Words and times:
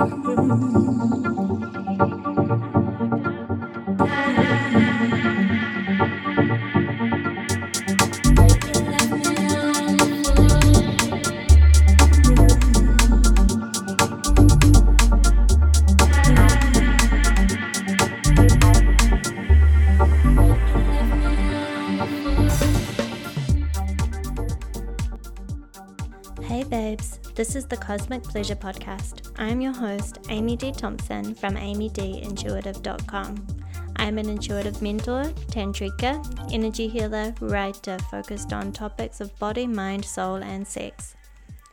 Hey 0.00 0.06
babes, 0.06 1.19
this 27.50 27.64
is 27.64 27.66
the 27.66 27.76
Cosmic 27.76 28.22
Pleasure 28.22 28.54
Podcast. 28.54 29.32
I'm 29.36 29.60
your 29.60 29.72
host, 29.72 30.18
Amy 30.28 30.54
Dee. 30.54 30.70
Thompson 30.70 31.34
from 31.34 31.56
amydeeintuitive.com. 31.56 33.46
I'm 33.96 34.18
an 34.18 34.28
intuitive 34.28 34.80
mentor, 34.80 35.24
tantrika, 35.48 36.52
energy 36.52 36.86
healer, 36.86 37.34
writer 37.40 37.98
focused 38.08 38.52
on 38.52 38.70
topics 38.70 39.20
of 39.20 39.36
body, 39.40 39.66
mind, 39.66 40.04
soul, 40.04 40.36
and 40.36 40.64
sex. 40.64 41.16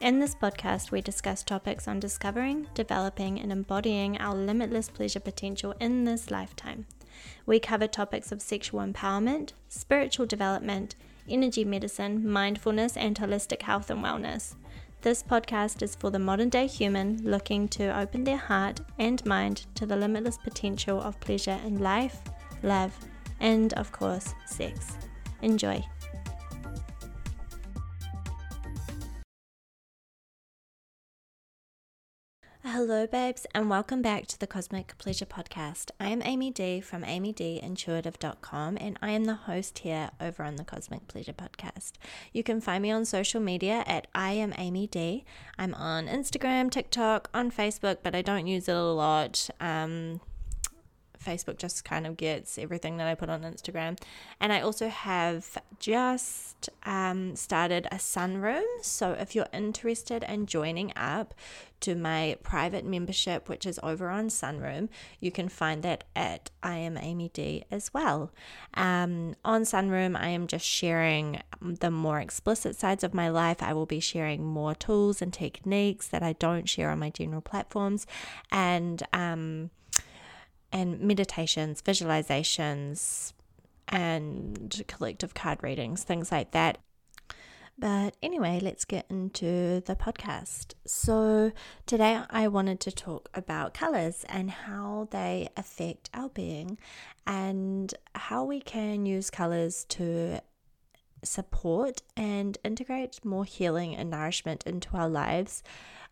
In 0.02 0.17
this 0.20 0.34
podcast, 0.34 0.90
we 0.90 1.00
discuss 1.00 1.44
topics 1.44 1.88
on 1.88 2.00
discovering, 2.00 2.66
developing, 2.73 3.39
and 3.39 3.52
embodying 3.52 4.17
our 4.17 4.34
limitless 4.34 4.89
pleasure 4.89 5.20
potential 5.20 5.75
in 5.80 6.05
this 6.05 6.31
lifetime. 6.31 6.88
We 7.45 7.59
cover 7.59 7.86
topics 7.86 8.31
of 8.31 8.41
sexual 8.41 8.80
empowerment, 8.80 9.52
spiritual 9.70 10.25
development, 10.25 10.95
energy 11.30 11.64
medicine, 11.64 12.28
mindfulness, 12.28 12.98
and 12.98 13.16
holistic 13.16 13.62
health 13.62 13.91
and 13.91 14.03
wellness. 14.03 14.55
This 15.02 15.22
podcast 15.22 15.84
is 15.84 15.96
for 15.96 16.10
the 16.10 16.20
modern 16.20 16.50
day 16.50 16.66
human 16.66 17.22
looking 17.24 17.68
to 17.70 17.98
open 17.98 18.24
their 18.24 18.38
heart 18.38 18.82
and 18.98 19.23
mind 19.26 19.68
to 19.76 19.86
the 19.86 19.96
limitless 19.96 20.38
potential 20.38 21.00
of 21.00 21.20
pleasure 21.20 21.60
in 21.66 21.80
life, 21.80 22.20
love, 22.64 22.98
and 23.39 23.73
of 23.73 23.92
course, 23.92 24.34
sex. 24.48 24.98
Enjoy. 25.44 25.84
Hello, 32.88 33.05
babes, 33.05 33.45
and 33.53 33.69
welcome 33.69 34.02
back 34.02 34.27
to 34.27 34.39
the 34.39 34.47
Cosmic 34.47 34.97
Pleasure 34.97 35.25
Podcast. 35.25 35.91
I 35.99 36.07
am 36.07 36.21
Amy 36.23 36.52
Dee 36.52 36.80
from 36.80 37.03
amydeeintuitive.com, 37.03 38.77
and 38.80 38.97
I 39.02 39.09
am 39.11 39.25
the 39.25 39.33
host 39.33 39.80
here 39.80 40.11
over 40.21 40.41
on 40.41 40.55
the 40.55 40.63
Cosmic 40.63 41.05
Pleasure 41.09 41.33
Podcast. 41.33 41.91
You 42.31 42.43
can 42.43 42.61
find 42.61 42.81
me 42.81 42.91
on 42.91 43.03
social 43.03 43.41
media 43.41 43.83
at 43.88 44.08
I 44.15 44.31
am 44.31 44.53
Amy 44.58 44.88
Dee. 44.88 45.25
I'm 45.59 45.73
on 45.73 46.08
Instagram, 46.08 46.71
TikTok, 46.71 47.30
on 47.33 47.52
Facebook, 47.52 47.97
but 48.03 48.15
I 48.15 48.21
don't 48.21 48.47
use 48.47 48.69
it 48.69 48.75
a 48.77 48.81
lot. 48.81 49.49
Um, 49.59 50.21
Facebook 51.20 51.58
just 51.58 51.84
kind 51.84 52.08
of 52.08 52.18
gets 52.18 52.58
everything 52.58 52.98
that 52.98 53.08
I 53.08 53.16
put 53.16 53.30
on 53.30 53.42
Instagram. 53.42 54.00
And 54.40 54.52
I 54.54 54.62
also 54.62 54.90
have 54.90 55.58
just 55.80 56.70
um, 56.84 57.36
started 57.36 57.88
a 57.92 57.96
sunroom. 57.96 58.66
So 58.82 59.12
if 59.12 59.36
you're 59.36 59.48
interested 59.54 60.23
in 60.23 60.45
joining 60.45 60.94
up 60.95 61.34
to 61.80 61.95
my 61.95 62.38
private 62.44 62.86
membership, 62.86 63.50
which 63.50 63.66
is 63.66 63.80
over 63.84 64.10
on 64.10 64.30
Sunroom, 64.30 64.90
you 65.20 65.32
can 65.32 65.48
find 65.48 65.84
that 65.84 66.06
at 66.16 66.50
I 66.64 66.78
am 66.78 66.98
Amy 66.98 67.30
Dee 67.34 67.64
as 67.70 67.94
well. 67.94 68.32
Um, 68.73 69.36
on 69.45 69.62
Sunroom, 69.62 70.20
I 70.20 70.30
am 70.30 70.48
just 70.48 70.66
sharing 70.66 71.42
the 71.62 71.92
more 71.92 72.20
explicit 72.20 72.76
sides 72.76 73.04
of 73.04 73.14
my 73.14 73.30
life. 73.30 73.62
I 73.62 73.73
will 73.73 73.86
be 73.86 74.00
sharing 74.00 74.44
more 74.44 74.73
tools 74.73 75.22
and 75.22 75.32
techniques 75.32 76.08
that 76.08 76.23
I 76.23 76.34
don't 76.34 76.68
share 76.68 76.90
on 76.90 77.00
my 77.00 77.10
general 77.10 77.42
platforms. 77.42 78.08
And 78.52 79.04
um, 79.14 79.70
and 80.72 81.00
meditations, 81.00 81.82
visualizations, 81.82 83.34
and 83.88 84.84
collective 84.88 85.34
card 85.34 85.64
readings, 85.64 86.04
things 86.04 86.32
like 86.32 86.52
that. 86.52 86.78
But 87.80 88.16
anyway, 88.23 88.60
let's 88.61 88.86
get 88.86 89.06
into 89.08 89.82
the 89.82 89.95
podcast. 89.95 90.73
So, 90.88 91.52
today 91.86 92.22
I 92.30 92.48
wanted 92.48 92.80
to 92.82 92.92
talk 92.92 93.30
about 93.36 93.76
colors 93.76 94.26
and 94.27 94.50
how 94.50 95.08
they 95.11 95.50
affect 95.56 96.10
our 96.11 96.30
being 96.30 96.80
and 97.27 97.94
how 98.16 98.45
we 98.45 98.61
can 98.61 99.06
use 99.06 99.30
colors 99.30 99.86
to 99.89 100.42
support 101.23 102.02
and 102.16 102.58
integrate 102.64 103.23
more 103.23 103.45
healing 103.45 103.95
and 103.95 104.10
nourishment 104.10 104.64
into 104.66 104.98
our 104.98 105.10
lives 105.10 105.61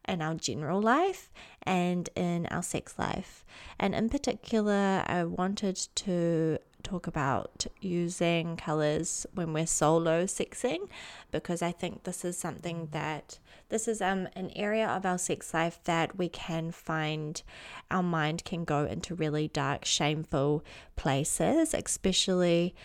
in 0.08 0.22
our 0.22 0.36
general 0.36 0.82
life 0.82 1.32
and 1.64 2.10
in 2.16 2.46
our 2.48 2.64
sex 2.64 2.96
life. 2.98 3.44
And 3.80 3.94
in 3.96 4.10
particular, 4.10 5.04
I 5.08 5.24
wanted 5.24 5.76
to 5.96 6.60
talk 6.86 7.08
about 7.08 7.66
using 7.82 8.56
colors 8.56 9.26
when 9.34 9.52
we're 9.54 9.66
solo 9.66 10.26
sexing 10.26 10.88
because 11.32 11.64
I 11.64 11.72
think 11.72 12.04
this 12.04 12.24
is 12.24 12.38
something 12.38 12.90
that 12.92 13.40
this 13.70 13.88
is 13.88 14.02
um 14.02 14.28
an 14.36 14.52
area 14.56 14.88
of 14.88 15.04
our 15.04 15.18
sex 15.18 15.54
life 15.54 15.80
that 15.86 16.16
we 16.16 16.30
can 16.30 16.72
find 16.72 17.42
our 17.90 18.04
mind 18.04 18.46
can 18.46 18.64
go 18.66 18.86
into 18.86 19.16
really 19.16 19.48
dark 19.48 19.84
shameful 19.84 20.64
places 20.96 21.74
especially 21.74 22.76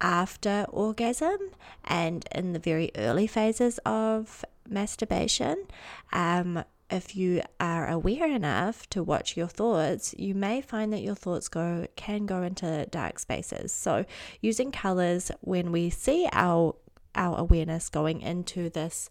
after 0.00 0.64
orgasm 0.70 1.38
and 1.84 2.26
in 2.32 2.54
the 2.54 2.58
very 2.58 2.90
early 2.96 3.26
phases 3.26 3.78
of 3.84 4.44
masturbation. 4.68 5.66
Um, 6.12 6.64
if 6.88 7.16
you 7.16 7.42
are 7.58 7.88
aware 7.88 8.30
enough 8.30 8.88
to 8.90 9.02
watch 9.02 9.36
your 9.36 9.48
thoughts, 9.48 10.14
you 10.16 10.34
may 10.34 10.60
find 10.60 10.92
that 10.92 11.02
your 11.02 11.16
thoughts 11.16 11.48
go 11.48 11.86
can 11.96 12.26
go 12.26 12.42
into 12.42 12.86
dark 12.90 13.18
spaces. 13.18 13.72
So, 13.72 14.04
using 14.40 14.70
colors 14.70 15.32
when 15.40 15.72
we 15.72 15.90
see 15.90 16.28
our 16.32 16.76
our 17.14 17.38
awareness 17.38 17.88
going 17.88 18.20
into 18.20 18.70
this 18.70 19.10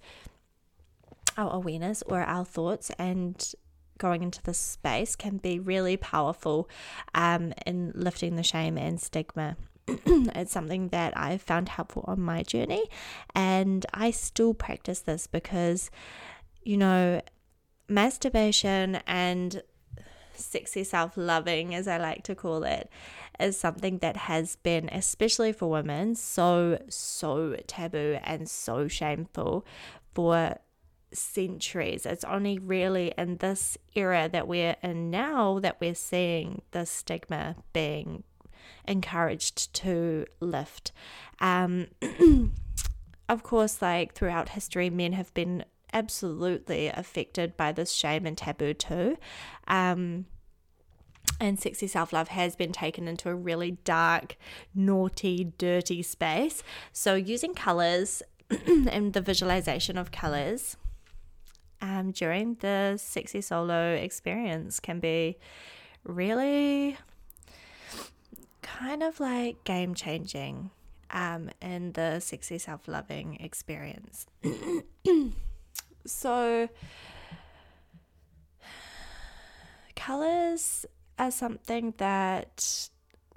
our 1.37 1.51
awareness 1.53 2.01
or 2.03 2.21
our 2.21 2.45
thoughts 2.45 2.91
and 2.97 3.53
going 3.97 4.23
into 4.23 4.41
this 4.43 4.57
space 4.57 5.15
can 5.15 5.37
be 5.37 5.59
really 5.59 5.97
powerful 5.97 6.69
um, 7.13 7.53
in 7.65 7.91
lifting 7.95 8.35
the 8.35 8.43
shame 8.43 8.77
and 8.77 9.01
stigma 9.01 9.57
it's 9.87 10.51
something 10.51 10.89
that 10.89 11.17
I've 11.17 11.41
found 11.41 11.69
helpful 11.69 12.05
on 12.07 12.19
my 12.19 12.43
journey, 12.43 12.89
and 13.33 13.85
I 13.93 14.11
still 14.11 14.53
practice 14.53 14.99
this 14.99 15.27
because, 15.27 15.91
you 16.63 16.77
know, 16.77 17.21
masturbation 17.87 18.95
and 19.07 19.61
sexy 20.33 20.83
self 20.83 21.17
loving, 21.17 21.75
as 21.75 21.87
I 21.87 21.97
like 21.97 22.23
to 22.23 22.35
call 22.35 22.63
it, 22.63 22.89
is 23.39 23.57
something 23.57 23.99
that 23.99 24.17
has 24.17 24.55
been, 24.57 24.89
especially 24.89 25.51
for 25.51 25.69
women, 25.69 26.15
so, 26.15 26.79
so 26.89 27.55
taboo 27.67 28.17
and 28.23 28.49
so 28.49 28.87
shameful 28.87 29.65
for 30.13 30.57
centuries. 31.13 32.05
It's 32.05 32.23
only 32.23 32.59
really 32.59 33.13
in 33.17 33.37
this 33.37 33.77
era 33.93 34.29
that 34.31 34.47
we're 34.47 34.75
in 34.81 35.09
now 35.09 35.59
that 35.59 35.77
we're 35.79 35.95
seeing 35.95 36.61
the 36.71 36.85
stigma 36.85 37.55
being 37.73 38.23
encouraged 38.87 39.73
to 39.75 40.25
lift. 40.39 40.91
Um, 41.39 41.87
of 43.29 43.43
course, 43.43 43.81
like 43.81 44.13
throughout 44.13 44.49
history, 44.49 44.89
men 44.89 45.13
have 45.13 45.33
been 45.33 45.65
absolutely 45.93 46.87
affected 46.87 47.55
by 47.55 47.71
this 47.71 47.91
shame 47.91 48.25
and 48.25 48.37
taboo 48.37 48.73
too. 48.73 49.17
Um, 49.67 50.25
and 51.39 51.59
sexy 51.59 51.87
self 51.87 52.13
love 52.13 52.29
has 52.29 52.55
been 52.55 52.71
taken 52.71 53.07
into 53.07 53.29
a 53.29 53.35
really 53.35 53.71
dark, 53.83 54.37
naughty, 54.73 55.53
dirty 55.57 56.01
space. 56.01 56.63
So, 56.93 57.15
using 57.15 57.53
colors 57.53 58.21
and 58.67 59.13
the 59.13 59.21
visualization 59.21 59.97
of 59.97 60.11
colors 60.11 60.77
um, 61.81 62.11
during 62.11 62.55
the 62.55 62.97
sexy 62.97 63.41
solo 63.41 63.93
experience 63.93 64.79
can 64.79 64.99
be 64.99 65.37
really 66.03 66.97
kind 68.65 69.03
of 69.03 69.19
like 69.19 69.63
game 69.63 69.93
changing 69.93 70.71
um, 71.11 71.49
in 71.61 71.91
the 71.93 72.19
sexy 72.19 72.57
self 72.57 72.87
loving 72.87 73.37
experience. 73.39 74.25
so, 76.05 76.67
colors 79.95 80.85
are 81.17 81.31
something 81.31 81.93
that, 81.97 82.89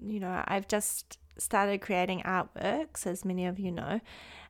you 0.02 0.18
know, 0.18 0.42
I've 0.46 0.66
just 0.66 1.18
started 1.36 1.80
creating 1.80 2.22
artworks, 2.22 3.06
as 3.06 3.24
many 3.24 3.46
of 3.46 3.58
you 3.58 3.70
know, 3.70 4.00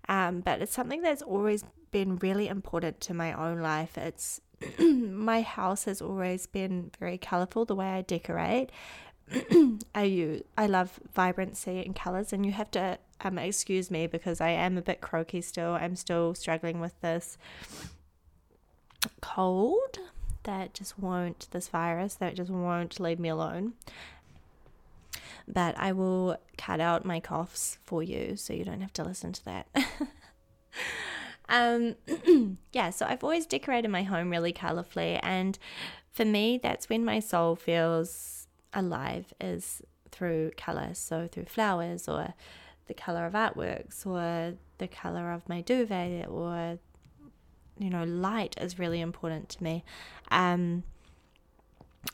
um, 0.09 0.41
but 0.41 0.63
it's 0.63 0.73
something 0.73 1.03
that's 1.03 1.23
always 1.23 1.65
been 1.91 2.17
really 2.17 2.49
important 2.49 3.01
to 3.01 3.15
my 3.15 3.33
own 3.33 3.61
life. 3.61 3.99
It's 3.99 4.41
my 4.79 5.43
house 5.43 5.85
has 5.85 6.01
always 6.01 6.47
been 6.47 6.91
very 6.99 7.19
colorful 7.19 7.65
the 7.65 7.75
way 7.75 7.87
I 7.87 8.03
decorate 8.03 8.71
I 9.95 10.03
use 10.05 10.43
I 10.57 10.67
love 10.67 10.99
vibrancy 11.15 11.83
and 11.85 11.95
colors, 11.95 12.33
and 12.33 12.47
you 12.47 12.53
have 12.53 12.71
to 12.73 12.99
um 13.21 13.39
excuse 13.39 13.91
me 13.91 14.07
because 14.07 14.41
I 14.41 14.51
am 14.51 14.79
a 14.79 14.83
bit 14.83 15.01
croaky 15.01 15.41
still. 15.41 15.73
I'm 15.73 15.97
still 15.97 16.35
struggling 16.35 16.81
with 16.81 16.99
this 17.01 17.39
cold 19.21 19.99
that 20.45 20.73
just 20.75 20.99
won't, 20.99 21.47
this 21.51 21.69
virus 21.69 22.15
that 22.15 22.35
just 22.35 22.51
won't 22.51 22.99
leave 22.99 23.19
me 23.19 23.29
alone. 23.29 23.75
But 25.47 25.77
I 25.79 25.93
will 25.93 26.39
cut 26.57 26.81
out 26.81 27.05
my 27.05 27.21
coughs 27.21 27.79
for 27.85 28.03
you 28.03 28.37
so 28.37 28.53
you 28.53 28.65
don't 28.65 28.81
have 28.81 28.93
to 28.95 29.05
listen 29.05 29.33
to 29.33 29.45
that. 29.45 29.67
um, 31.49 31.97
yeah, 32.73 32.91
so 32.91 33.07
I've 33.07 33.25
always 33.25 33.47
decorated 33.47 33.89
my 33.89 34.03
home 34.03 34.31
really 34.31 34.53
colorfully. 34.53 35.19
And 35.23 35.59
for 36.13 36.25
me, 36.25 36.59
that's 36.63 36.89
when 36.89 37.05
my 37.05 37.21
soul 37.21 37.57
feels 37.57 38.38
alive, 38.73 39.33
is 39.41 39.83
through 40.11 40.53
color. 40.57 40.91
So 40.95 41.29
through 41.31 41.47
flowers 41.47 42.09
or 42.09 42.35
the 42.89 42.95
color 42.95 43.27
of 43.27 43.35
artworks 43.35 44.05
or 44.05 44.57
the 44.79 44.89
color 44.89 45.33
of 45.33 45.49
my 45.49 45.61
duvet 45.61 46.29
or 46.29 46.79
you 47.79 47.91
know 47.91 48.03
light 48.05 48.57
is 48.61 48.79
really 48.79 49.01
important 49.01 49.49
to 49.49 49.63
me 49.63 49.85
um 50.31 50.83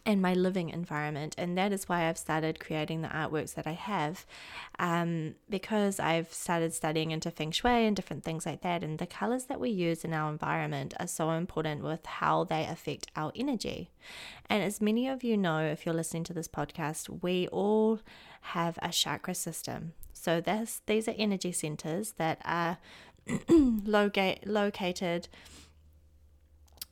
and 0.06 0.20
my 0.20 0.34
living 0.34 0.68
environment 0.70 1.34
and 1.38 1.56
that 1.56 1.72
is 1.72 1.88
why 1.88 2.08
i've 2.08 2.18
started 2.18 2.60
creating 2.60 3.02
the 3.02 3.08
artworks 3.08 3.54
that 3.54 3.66
i 3.66 3.72
have 3.72 4.26
um, 4.78 5.34
because 5.48 5.98
i've 5.98 6.32
started 6.32 6.72
studying 6.74 7.10
into 7.10 7.30
feng 7.30 7.50
shui 7.50 7.86
and 7.86 7.96
different 7.96 8.24
things 8.24 8.44
like 8.44 8.60
that 8.62 8.84
and 8.84 8.98
the 8.98 9.06
colors 9.06 9.44
that 9.44 9.60
we 9.60 9.70
use 9.70 10.04
in 10.04 10.12
our 10.12 10.30
environment 10.30 10.94
are 10.98 11.06
so 11.06 11.30
important 11.30 11.82
with 11.82 12.04
how 12.06 12.44
they 12.44 12.64
affect 12.64 13.10
our 13.16 13.32
energy. 13.34 13.90
And 14.48 14.62
as 14.62 14.80
many 14.80 15.08
of 15.08 15.24
you 15.24 15.36
know 15.36 15.60
if 15.60 15.84
you're 15.84 15.94
listening 15.94 16.24
to 16.24 16.34
this 16.34 16.48
podcast 16.48 17.22
we 17.22 17.48
all 17.48 18.00
have 18.40 18.78
a 18.82 18.90
chakra 18.90 19.34
system. 19.34 19.92
So 20.12 20.40
this, 20.40 20.82
these 20.86 21.08
are 21.08 21.14
energy 21.16 21.52
centers 21.52 22.12
that 22.12 22.40
are 22.44 22.78
locate, 23.48 24.46
located 24.46 25.28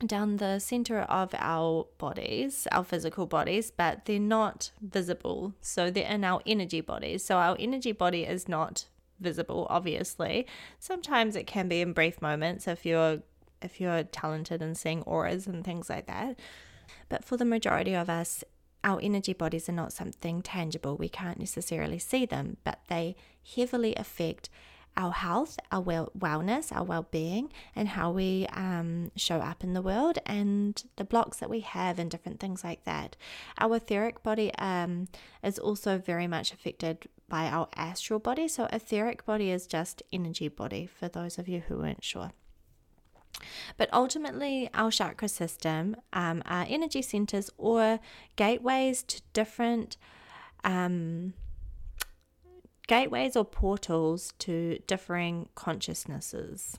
down 0.06 0.36
the 0.36 0.58
center 0.58 1.00
of 1.00 1.34
our 1.38 1.86
bodies, 1.98 2.66
our 2.72 2.84
physical 2.84 3.26
bodies, 3.26 3.70
but 3.70 4.04
they're 4.04 4.18
not 4.18 4.70
visible. 4.80 5.54
So 5.60 5.90
they're 5.90 6.10
in 6.10 6.24
our 6.24 6.40
energy 6.46 6.80
bodies. 6.80 7.24
So 7.24 7.36
our 7.36 7.56
energy 7.58 7.92
body 7.92 8.24
is 8.24 8.48
not 8.48 8.86
visible, 9.20 9.66
obviously. 9.70 10.46
Sometimes 10.78 11.36
it 11.36 11.46
can 11.46 11.68
be 11.68 11.80
in 11.80 11.92
brief 11.92 12.20
moments 12.20 12.66
if 12.66 12.84
you're 12.84 13.22
if 13.62 13.80
you're 13.80 14.02
talented 14.02 14.60
in 14.60 14.74
seeing 14.74 15.02
auras 15.02 15.46
and 15.46 15.64
things 15.64 15.88
like 15.88 16.06
that. 16.06 16.38
But 17.08 17.24
for 17.24 17.36
the 17.36 17.44
majority 17.44 17.94
of 17.94 18.10
us, 18.10 18.42
our 18.84 19.00
energy 19.00 19.32
bodies 19.32 19.68
are 19.68 19.72
not 19.72 19.92
something 19.92 20.42
tangible. 20.42 20.96
We 20.96 21.08
can't 21.08 21.38
necessarily 21.38 22.00
see 22.00 22.26
them, 22.26 22.56
but 22.64 22.80
they 22.88 23.14
heavily 23.54 23.94
affect 23.94 24.48
our 24.96 25.12
health, 25.12 25.58
our 25.70 25.80
well- 25.80 26.12
wellness, 26.18 26.74
our 26.74 26.84
well 26.84 27.06
being, 27.10 27.52
and 27.74 27.88
how 27.88 28.10
we 28.10 28.46
um, 28.52 29.10
show 29.16 29.38
up 29.38 29.64
in 29.64 29.72
the 29.72 29.82
world, 29.82 30.18
and 30.26 30.82
the 30.96 31.04
blocks 31.04 31.38
that 31.38 31.50
we 31.50 31.60
have, 31.60 31.98
and 31.98 32.10
different 32.10 32.40
things 32.40 32.62
like 32.62 32.84
that. 32.84 33.16
Our 33.58 33.76
etheric 33.76 34.22
body 34.22 34.54
um, 34.56 35.08
is 35.42 35.58
also 35.58 35.98
very 35.98 36.26
much 36.26 36.52
affected 36.52 37.08
by 37.28 37.46
our 37.46 37.68
astral 37.76 38.18
body. 38.18 38.48
So, 38.48 38.68
etheric 38.72 39.24
body 39.24 39.50
is 39.50 39.66
just 39.66 40.02
energy 40.12 40.48
body 40.48 40.86
for 40.86 41.08
those 41.08 41.38
of 41.38 41.48
you 41.48 41.60
who 41.60 41.78
weren't 41.78 42.04
sure. 42.04 42.32
But 43.76 43.88
ultimately, 43.92 44.68
our 44.74 44.90
chakra 44.90 45.28
system 45.28 45.96
um, 46.12 46.42
are 46.46 46.66
energy 46.68 47.02
centers 47.02 47.50
or 47.56 47.98
gateways 48.36 49.02
to 49.04 49.22
different 49.32 49.96
um, 50.64 51.34
gateways 52.92 53.36
or 53.36 53.44
portals 53.46 54.34
to 54.38 54.78
differing 54.86 55.48
consciousnesses, 55.54 56.76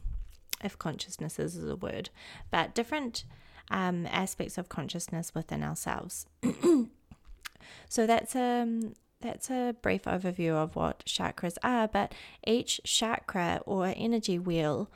if 0.64 0.78
consciousnesses 0.78 1.56
is 1.56 1.68
a 1.68 1.76
word, 1.76 2.12
but 2.52 2.76
different 2.76 3.24
um, 3.72 4.06
aspects 4.06 4.60
of 4.60 4.70
consciousness 4.70 5.34
within 5.34 5.64
ourselves. 5.64 6.28
so 7.90 8.06
that's 8.06 8.36
a 8.36 8.62
um, 8.62 8.94
that's 9.22 9.50
a 9.50 9.76
brief 9.82 10.04
overview 10.04 10.52
of 10.52 10.76
what 10.76 11.04
chakras 11.04 11.58
are, 11.64 11.88
but 11.88 12.14
each 12.46 12.80
chakra 12.84 13.62
or 13.66 13.92
energy 13.98 14.38
wheel 14.38 14.92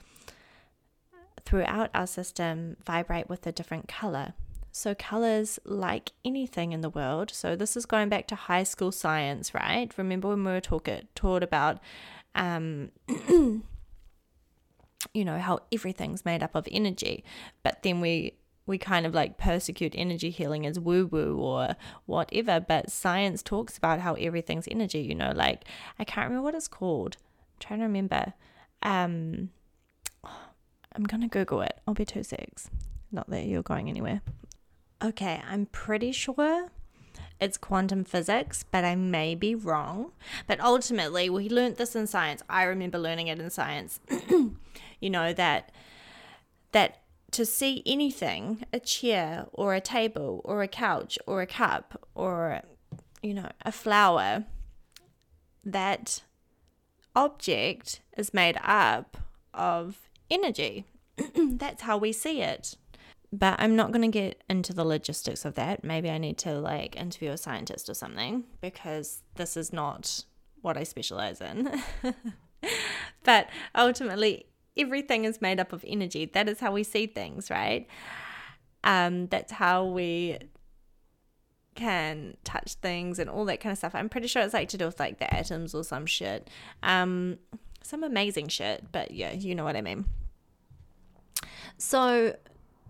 throughout 1.46 1.90
our 1.96 2.06
system 2.06 2.78
vibrate 2.86 3.28
with 3.28 3.48
a 3.48 3.52
different 3.52 3.88
color. 3.88 4.34
So, 4.77 4.94
colors, 4.94 5.57
like 5.65 6.12
anything 6.24 6.71
in 6.71 6.81
the 6.81 6.89
world, 6.91 7.31
so 7.31 7.56
this 7.56 7.75
is 7.75 7.88
going 7.88 8.09
back 8.09 8.27
to 8.27 8.35
high 8.35 8.62
school 8.62 8.91
science, 8.91 9.56
right? 9.56 9.91
Remember 9.97 10.27
when 10.27 10.44
we 10.44 10.51
were 10.51 10.62
talk, 10.62 10.88
taught 11.15 11.41
about, 11.41 11.79
um, 12.35 12.91
you 13.07 13.63
know, 15.15 15.39
how 15.39 15.62
everything's 15.71 16.25
made 16.25 16.44
up 16.44 16.53
of 16.53 16.68
energy, 16.71 17.24
but 17.63 17.81
then 17.81 18.01
we 18.01 18.33
we 18.68 18.77
kind 18.77 19.07
of 19.07 19.15
like 19.15 19.39
persecute 19.39 19.94
energy 19.95 20.29
healing 20.29 20.68
as 20.68 20.79
woo 20.79 21.07
woo 21.07 21.38
or 21.39 21.75
whatever. 22.06 22.59
But 22.59 22.91
science 22.91 23.41
talks 23.41 23.79
about 23.79 24.01
how 24.01 24.13
everything's 24.13 24.68
energy, 24.69 25.00
you 25.00 25.15
know, 25.15 25.31
like 25.35 25.63
I 25.97 26.03
can't 26.03 26.29
remember 26.29 26.44
what 26.44 26.53
it's 26.53 26.68
called. 26.68 27.18
I'm 27.19 27.59
trying 27.59 27.79
to 27.79 27.85
remember. 27.88 28.33
Um, 28.83 29.50
I'm 30.24 31.06
gonna 31.07 31.29
Google 31.29 31.62
it. 31.62 31.79
I'll 31.88 31.95
be 31.95 32.06
two 32.06 32.21
six. 32.21 32.69
Not 33.12 33.27
that 33.31 33.47
you're 33.47 33.63
going 33.63 33.89
anywhere. 33.89 34.21
Okay, 35.04 35.42
I'm 35.48 35.68
pretty 35.68 36.12
sure 36.12 36.70
it's 37.40 37.58
quantum 37.58 38.04
physics, 38.04 38.66
but 38.72 38.84
I 38.84 38.96
may 38.96 39.36
be 39.36 39.54
wrong. 39.54 40.12
But 40.48 40.60
ultimately, 40.60 41.30
we 41.30 41.50
learned 41.50 41.78
this 41.78 41.96
in 41.96 42.08
science. 42.08 42.42
I 42.50 42.64
remember 42.64 42.98
learning 42.98 43.28
it 43.28 43.40
in 43.40 43.50
science. 43.50 44.00
you 45.00 45.10
know 45.10 45.34
that 45.34 45.72
that 46.72 47.02
to 47.32 47.46
see 47.46 47.84
anything, 47.86 48.66
a 48.74 48.80
chair 48.80 49.48
or 49.52 49.76
a 49.76 49.82
table 49.82 50.42
or 50.44 50.64
a 50.64 50.68
couch 50.68 51.20
or 51.28 51.42
a 51.42 51.48
cup 51.48 52.08
or 52.16 52.62
you 53.22 53.34
know, 53.34 53.50
a 53.66 53.72
flower, 53.72 54.46
that 55.64 56.24
object 57.16 58.02
is 58.16 58.34
made 58.34 58.58
up 58.64 59.18
of 59.54 60.10
energy. 60.30 60.86
That's 61.36 61.82
how 61.82 61.98
we 61.98 62.12
see 62.12 62.42
it. 62.42 62.76
But 63.33 63.56
I'm 63.59 63.75
not 63.75 63.91
going 63.91 64.09
to 64.09 64.19
get 64.19 64.44
into 64.50 64.74
the 64.74 64.85
logistics 64.85 65.44
of 65.44 65.56
that. 65.56 65.83
Maybe 65.83 66.09
I 66.09 66.18
need 66.18 66.38
to 66.39 66.59
like 66.59 66.95
interview 66.95 67.31
a 67.31 67.38
scientist 67.38 67.89
or 67.89 67.94
something 67.94 68.45
because 68.62 69.21
this 69.35 69.57
is 69.57 69.74
not 69.74 70.24
what 70.62 70.77
I 70.77 70.83
specialize 70.83 71.41
in. 71.41 71.83
but 73.24 73.50
ultimately, 73.75 74.45
everything 74.77 75.25
is 75.25 75.41
made 75.41 75.59
up 75.59 75.74
of 75.74 75.83
energy. 75.85 76.25
That 76.25 76.47
is 76.47 76.59
how 76.59 76.71
we 76.71 76.83
see 76.83 77.06
things, 77.06 77.50
right? 77.50 77.88
Um, 78.83 79.27
that's 79.27 79.51
how 79.51 79.85
we 79.85 80.38
can 81.75 82.35
touch 82.43 82.74
things 82.75 83.19
and 83.19 83.29
all 83.29 83.46
that 83.46 83.60
kind 83.60 83.72
of 83.72 83.77
stuff. 83.77 83.93
I'm 83.93 84.10
pretty 84.10 84.27
sure 84.27 84.41
it's 84.41 84.53
like 84.53 84.69
to 84.69 84.77
do 84.77 84.86
with 84.86 85.00
like 85.00 85.19
the 85.19 85.31
atoms 85.34 85.75
or 85.75 85.84
some 85.84 86.05
shit. 86.05 86.50
Um, 86.84 87.38
some 87.84 88.03
amazing 88.03 88.48
shit, 88.50 88.86
but 88.91 89.12
yeah, 89.12 89.31
you 89.31 89.55
know 89.55 89.63
what 89.63 89.75
I 89.75 89.81
mean. 89.81 90.05
So 91.77 92.36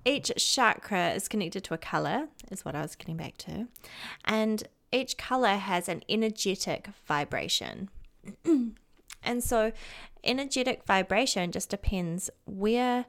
each 0.08 0.32
chakra 0.38 1.10
is 1.10 1.28
connected 1.28 1.66
to 1.66 1.74
a 1.74 1.78
color, 1.78 2.30
is 2.50 2.64
what 2.64 2.76
I 2.76 2.82
was 2.82 2.96
getting 2.96 3.18
back 3.18 3.38
to. 3.40 3.68
And 4.24 4.64
each 4.92 5.18
color 5.18 5.56
has 5.56 5.90
an 5.90 6.02
energetic 6.08 6.88
vibration. 7.06 7.90
and 9.24 9.44
so 9.44 9.74
energetic 10.24 10.86
vibration 10.86 11.52
just 11.52 11.70
depends 11.70 12.30
where 12.46 13.06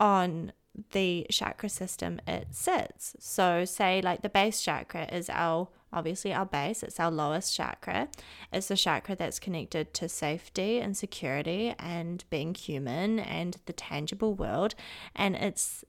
on 0.00 0.52
the 0.92 1.26
chakra 1.30 1.68
system 1.68 2.20
it 2.26 2.48
sits. 2.52 3.14
So, 3.20 3.66
say 3.66 4.00
like 4.00 4.22
the 4.22 4.28
base 4.30 4.62
chakra 4.62 5.06
is 5.12 5.28
our 5.28 5.68
obviously 5.92 6.32
our 6.32 6.46
base, 6.46 6.82
it's 6.82 6.98
our 6.98 7.10
lowest 7.10 7.54
chakra. 7.54 8.08
It's 8.52 8.68
the 8.68 8.76
chakra 8.76 9.14
that's 9.14 9.38
connected 9.38 9.94
to 9.94 10.08
safety 10.08 10.80
and 10.80 10.96
security 10.96 11.74
and 11.78 12.24
being 12.30 12.54
human 12.54 13.20
and 13.20 13.58
the 13.66 13.72
tangible 13.72 14.34
world. 14.34 14.74
And 15.14 15.36
it's 15.36 15.84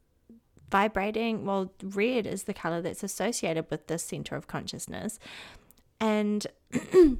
vibrating, 0.70 1.46
well, 1.46 1.72
red 1.84 2.26
is 2.26 2.44
the 2.44 2.54
color 2.54 2.82
that's 2.82 3.04
associated 3.04 3.68
with 3.70 3.88
this 3.88 4.04
center 4.04 4.36
of 4.36 4.48
consciousness. 4.48 5.20
And 6.00 6.46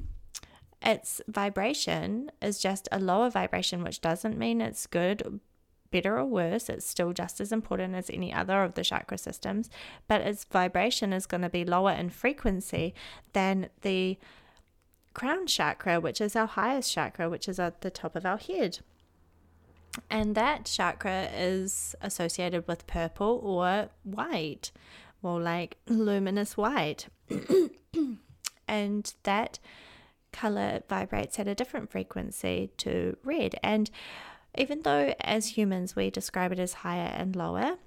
its 0.82 1.20
vibration 1.28 2.30
is 2.42 2.58
just 2.58 2.88
a 2.92 2.98
lower 2.98 3.30
vibration, 3.30 3.82
which 3.82 4.00
doesn't 4.00 4.38
mean 4.38 4.60
it's 4.60 4.86
good 4.86 5.40
better 5.90 6.18
or 6.18 6.24
worse, 6.24 6.68
it's 6.68 6.86
still 6.86 7.12
just 7.12 7.40
as 7.40 7.52
important 7.52 7.94
as 7.94 8.10
any 8.10 8.32
other 8.32 8.62
of 8.62 8.74
the 8.74 8.84
chakra 8.84 9.16
systems, 9.16 9.70
but 10.08 10.20
its 10.20 10.44
vibration 10.44 11.12
is 11.12 11.26
going 11.26 11.42
to 11.42 11.48
be 11.48 11.64
lower 11.64 11.92
in 11.92 12.10
frequency 12.10 12.94
than 13.32 13.68
the 13.82 14.18
crown 15.14 15.46
chakra, 15.46 15.98
which 16.00 16.20
is 16.20 16.36
our 16.36 16.46
highest 16.46 16.92
chakra, 16.92 17.30
which 17.30 17.48
is 17.48 17.58
at 17.58 17.80
the 17.80 17.90
top 17.90 18.16
of 18.16 18.26
our 18.26 18.36
head. 18.36 18.80
And 20.10 20.34
that 20.34 20.66
chakra 20.66 21.28
is 21.34 21.94
associated 22.00 22.66
with 22.68 22.86
purple 22.86 23.40
or 23.42 23.88
white, 24.02 24.70
or 25.22 25.40
like 25.40 25.76
luminous 25.88 26.56
white. 26.56 27.08
and 28.68 29.14
that 29.22 29.58
color 30.32 30.82
vibrates 30.88 31.38
at 31.38 31.48
a 31.48 31.54
different 31.54 31.90
frequency 31.90 32.70
to 32.78 33.16
red. 33.24 33.56
And 33.62 33.90
even 34.56 34.82
though 34.82 35.14
as 35.20 35.56
humans 35.56 35.96
we 35.96 36.10
describe 36.10 36.52
it 36.52 36.58
as 36.58 36.74
higher 36.74 37.12
and 37.14 37.34
lower, 37.34 37.78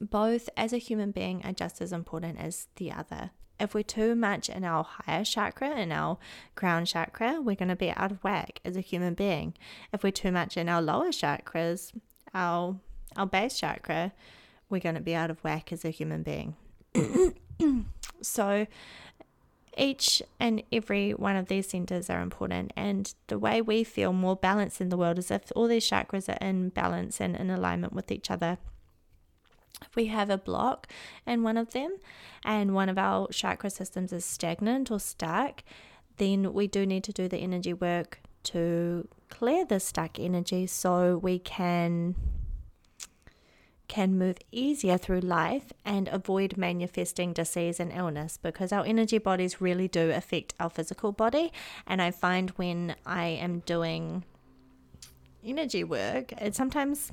both 0.00 0.48
as 0.56 0.72
a 0.72 0.78
human 0.78 1.10
being 1.10 1.44
are 1.44 1.52
just 1.52 1.80
as 1.80 1.92
important 1.92 2.38
as 2.38 2.68
the 2.76 2.92
other. 2.92 3.30
If 3.58 3.74
we're 3.74 3.82
too 3.82 4.14
much 4.14 4.48
in 4.48 4.64
our 4.64 4.84
higher 4.84 5.24
chakra, 5.24 5.78
in 5.78 5.90
our 5.92 6.18
crown 6.54 6.84
chakra, 6.84 7.40
we're 7.40 7.56
going 7.56 7.68
to 7.68 7.76
be 7.76 7.90
out 7.90 8.12
of 8.12 8.22
whack 8.22 8.60
as 8.64 8.76
a 8.76 8.80
human 8.80 9.14
being. 9.14 9.54
If 9.92 10.02
we're 10.02 10.12
too 10.12 10.32
much 10.32 10.56
in 10.56 10.68
our 10.68 10.82
lower 10.82 11.08
chakras, 11.08 11.92
our 12.34 12.76
our 13.16 13.26
base 13.26 13.58
chakra, 13.58 14.12
we're 14.68 14.80
going 14.80 14.94
to 14.94 15.00
be 15.00 15.14
out 15.14 15.30
of 15.30 15.42
whack 15.42 15.72
as 15.72 15.84
a 15.84 15.90
human 15.90 16.22
being. 16.22 16.54
so 18.20 18.66
each 19.76 20.22
and 20.40 20.62
every 20.72 21.12
one 21.12 21.36
of 21.36 21.48
these 21.48 21.68
centers 21.68 22.08
are 22.10 22.20
important, 22.20 22.72
and 22.76 23.14
the 23.28 23.38
way 23.38 23.60
we 23.60 23.84
feel 23.84 24.12
more 24.12 24.36
balanced 24.36 24.80
in 24.80 24.88
the 24.88 24.96
world 24.96 25.18
is 25.18 25.30
if 25.30 25.52
all 25.54 25.68
these 25.68 25.88
chakras 25.88 26.28
are 26.28 26.44
in 26.46 26.70
balance 26.70 27.20
and 27.20 27.36
in 27.36 27.50
alignment 27.50 27.92
with 27.92 28.10
each 28.10 28.30
other. 28.30 28.58
If 29.82 29.94
we 29.94 30.06
have 30.06 30.30
a 30.30 30.38
block 30.38 30.88
in 31.26 31.42
one 31.42 31.56
of 31.56 31.72
them 31.72 31.96
and 32.44 32.74
one 32.74 32.88
of 32.88 32.98
our 32.98 33.28
chakra 33.28 33.70
systems 33.70 34.12
is 34.12 34.24
stagnant 34.24 34.90
or 34.90 34.98
stuck, 34.98 35.62
then 36.16 36.52
we 36.52 36.66
do 36.66 36.86
need 36.86 37.04
to 37.04 37.12
do 37.12 37.28
the 37.28 37.38
energy 37.38 37.72
work 37.72 38.20
to 38.44 39.08
clear 39.28 39.64
the 39.64 39.80
stuck 39.80 40.18
energy 40.18 40.66
so 40.66 41.18
we 41.18 41.38
can 41.38 42.14
can 43.88 44.18
move 44.18 44.36
easier 44.50 44.98
through 44.98 45.20
life 45.20 45.72
and 45.84 46.08
avoid 46.08 46.56
manifesting 46.56 47.32
disease 47.32 47.78
and 47.78 47.92
illness 47.92 48.36
because 48.42 48.72
our 48.72 48.84
energy 48.84 49.18
bodies 49.18 49.60
really 49.60 49.86
do 49.86 50.10
affect 50.10 50.54
our 50.58 50.68
physical 50.68 51.12
body. 51.12 51.52
And 51.86 52.02
I 52.02 52.10
find 52.10 52.50
when 52.50 52.96
I 53.06 53.26
am 53.26 53.60
doing 53.60 54.24
energy 55.44 55.84
work 55.84 56.32
it 56.32 56.56
sometimes 56.56 57.12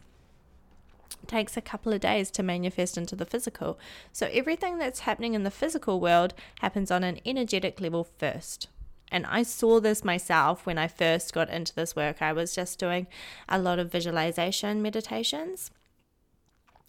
takes 1.27 1.55
a 1.55 1.61
couple 1.61 1.93
of 1.93 2.01
days 2.01 2.29
to 2.31 2.43
manifest 2.43 2.97
into 2.97 3.15
the 3.15 3.25
physical. 3.25 3.79
So 4.11 4.29
everything 4.31 4.77
that's 4.77 5.01
happening 5.01 5.33
in 5.33 5.43
the 5.43 5.51
physical 5.51 5.99
world 5.99 6.33
happens 6.59 6.91
on 6.91 7.03
an 7.03 7.19
energetic 7.25 7.79
level 7.79 8.03
first. 8.03 8.67
And 9.11 9.25
I 9.27 9.43
saw 9.43 9.79
this 9.79 10.03
myself 10.03 10.65
when 10.65 10.77
I 10.77 10.87
first 10.87 11.33
got 11.33 11.49
into 11.49 11.73
this 11.75 11.95
work. 11.95 12.21
I 12.21 12.33
was 12.33 12.55
just 12.55 12.79
doing 12.79 13.07
a 13.47 13.59
lot 13.59 13.79
of 13.79 13.91
visualization 13.91 14.81
meditations 14.81 15.69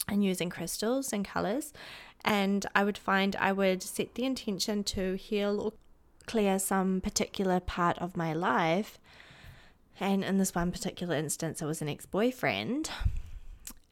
and 0.07 0.23
using 0.23 0.49
crystals 0.49 1.13
and 1.13 1.23
colors. 1.23 1.71
And 2.23 2.65
I 2.73 2.83
would 2.83 2.97
find 2.97 3.35
I 3.35 3.51
would 3.51 3.83
set 3.83 4.15
the 4.15 4.25
intention 4.25 4.83
to 4.85 5.13
heal 5.15 5.61
or 5.61 5.73
clear 6.25 6.57
some 6.57 6.99
particular 6.99 7.59
part 7.59 7.99
of 7.99 8.17
my 8.17 8.33
life. 8.33 8.97
And 9.99 10.23
in 10.23 10.39
this 10.39 10.55
one 10.55 10.71
particular 10.71 11.15
instance, 11.15 11.61
it 11.61 11.65
was 11.65 11.81
an 11.81 11.89
ex 11.89 12.05
boyfriend 12.07 12.89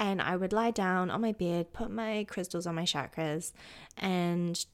and 0.03 0.21
I 0.21 0.35
would 0.35 0.51
lie 0.51 0.71
down 0.71 1.09
on 1.09 1.21
my 1.21 1.31
bed, 1.31 1.71
put 1.71 1.89
my 1.89 2.25
crystals 2.27 2.67
on 2.67 2.75
my 2.75 2.83
chakras, 2.83 3.53
and 3.97 4.65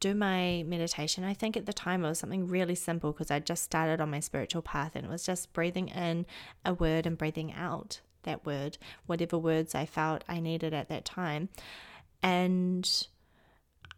do 0.00 0.14
my 0.14 0.64
meditation. 0.66 1.22
I 1.22 1.34
think 1.34 1.54
at 1.54 1.66
the 1.66 1.74
time 1.74 2.02
it 2.02 2.08
was 2.08 2.18
something 2.18 2.46
really 2.46 2.74
simple 2.74 3.12
because 3.12 3.30
I 3.30 3.40
just 3.40 3.62
started 3.62 4.00
on 4.00 4.10
my 4.10 4.20
spiritual 4.20 4.62
path 4.62 4.92
and 4.94 5.04
it 5.04 5.10
was 5.10 5.26
just 5.26 5.52
breathing 5.52 5.88
in 5.88 6.24
a 6.64 6.72
word 6.72 7.04
and 7.04 7.18
breathing 7.18 7.52
out 7.52 8.00
that 8.22 8.46
word, 8.46 8.78
whatever 9.04 9.36
words 9.36 9.74
I 9.74 9.84
felt 9.84 10.24
I 10.26 10.40
needed 10.40 10.72
at 10.72 10.88
that 10.88 11.04
time. 11.04 11.50
And 12.22 12.90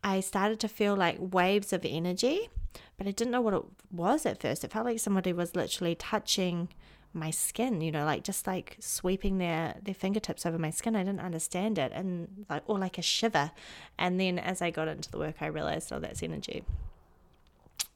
I 0.02 0.18
started 0.18 0.58
to 0.60 0.68
feel 0.68 0.96
like 0.96 1.18
waves 1.20 1.72
of 1.72 1.84
energy, 1.84 2.50
but 2.98 3.06
I 3.06 3.12
didn't 3.12 3.30
know 3.30 3.40
what 3.40 3.54
it 3.54 3.62
was 3.92 4.26
at 4.26 4.42
first. 4.42 4.64
It 4.64 4.72
felt 4.72 4.86
like 4.86 4.98
somebody 4.98 5.32
was 5.32 5.54
literally 5.54 5.94
touching 5.94 6.70
my 7.14 7.30
skin, 7.30 7.80
you 7.80 7.92
know, 7.92 8.04
like 8.04 8.24
just 8.24 8.46
like 8.46 8.76
sweeping 8.80 9.38
their 9.38 9.76
their 9.82 9.94
fingertips 9.94 10.46
over 10.46 10.58
my 10.58 10.70
skin. 10.70 10.96
I 10.96 11.04
didn't 11.04 11.20
understand 11.20 11.78
it, 11.78 11.92
and 11.94 12.46
like 12.48 12.62
or 12.66 12.78
like 12.78 12.98
a 12.98 13.02
shiver. 13.02 13.50
And 13.98 14.18
then 14.20 14.38
as 14.38 14.62
I 14.62 14.70
got 14.70 14.88
into 14.88 15.10
the 15.10 15.18
work, 15.18 15.36
I 15.40 15.46
realized, 15.46 15.92
oh, 15.92 15.98
that's 15.98 16.22
energy. 16.22 16.64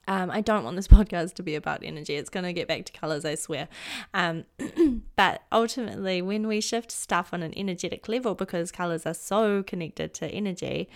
Um, 0.08 0.30
I 0.30 0.40
don't 0.40 0.64
want 0.64 0.76
this 0.76 0.88
podcast 0.98 1.34
to 1.34 1.42
be 1.42 1.54
about 1.54 1.82
energy. 1.82 2.14
It's 2.14 2.30
going 2.30 2.44
to 2.44 2.52
get 2.52 2.68
back 2.68 2.84
to 2.84 2.92
colors, 2.92 3.24
I 3.24 3.34
swear. 3.34 3.68
Um, 4.14 4.44
but 5.16 5.42
ultimately, 5.50 6.22
when 6.22 6.46
we 6.46 6.60
shift 6.60 6.92
stuff 6.92 7.30
on 7.32 7.42
an 7.42 7.52
energetic 7.56 8.08
level, 8.08 8.34
because 8.34 8.70
colors 8.70 9.06
are 9.06 9.14
so 9.14 9.62
connected 9.62 10.14
to 10.14 10.28
energy, 10.28 10.88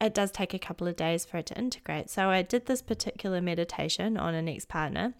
it 0.00 0.14
does 0.14 0.30
take 0.30 0.54
a 0.54 0.58
couple 0.58 0.86
of 0.86 0.96
days 0.96 1.24
for 1.24 1.38
it 1.38 1.46
to 1.46 1.58
integrate. 1.58 2.08
So 2.08 2.30
I 2.30 2.42
did 2.42 2.66
this 2.66 2.82
particular 2.82 3.40
meditation 3.40 4.16
on 4.16 4.34
an 4.34 4.48
ex 4.48 4.64
partner 4.64 5.14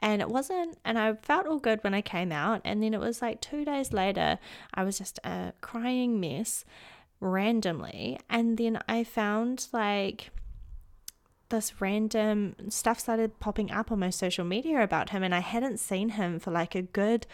and 0.00 0.20
it 0.20 0.28
wasn't 0.28 0.76
and 0.84 0.98
i 0.98 1.14
felt 1.14 1.46
all 1.46 1.58
good 1.58 1.82
when 1.82 1.94
i 1.94 2.00
came 2.00 2.32
out 2.32 2.60
and 2.64 2.82
then 2.82 2.94
it 2.94 3.00
was 3.00 3.22
like 3.22 3.40
two 3.40 3.64
days 3.64 3.92
later 3.92 4.38
i 4.74 4.82
was 4.82 4.98
just 4.98 5.18
a 5.24 5.52
crying 5.60 6.18
mess 6.18 6.64
randomly 7.20 8.18
and 8.28 8.58
then 8.58 8.78
i 8.88 9.04
found 9.04 9.68
like 9.72 10.30
this 11.50 11.80
random 11.80 12.54
stuff 12.68 13.00
started 13.00 13.38
popping 13.40 13.70
up 13.72 13.90
on 13.90 13.98
my 13.98 14.10
social 14.10 14.44
media 14.44 14.82
about 14.82 15.10
him 15.10 15.22
and 15.22 15.34
i 15.34 15.40
hadn't 15.40 15.78
seen 15.78 16.10
him 16.10 16.38
for 16.38 16.50
like 16.50 16.74
a 16.74 16.82
good 16.82 17.26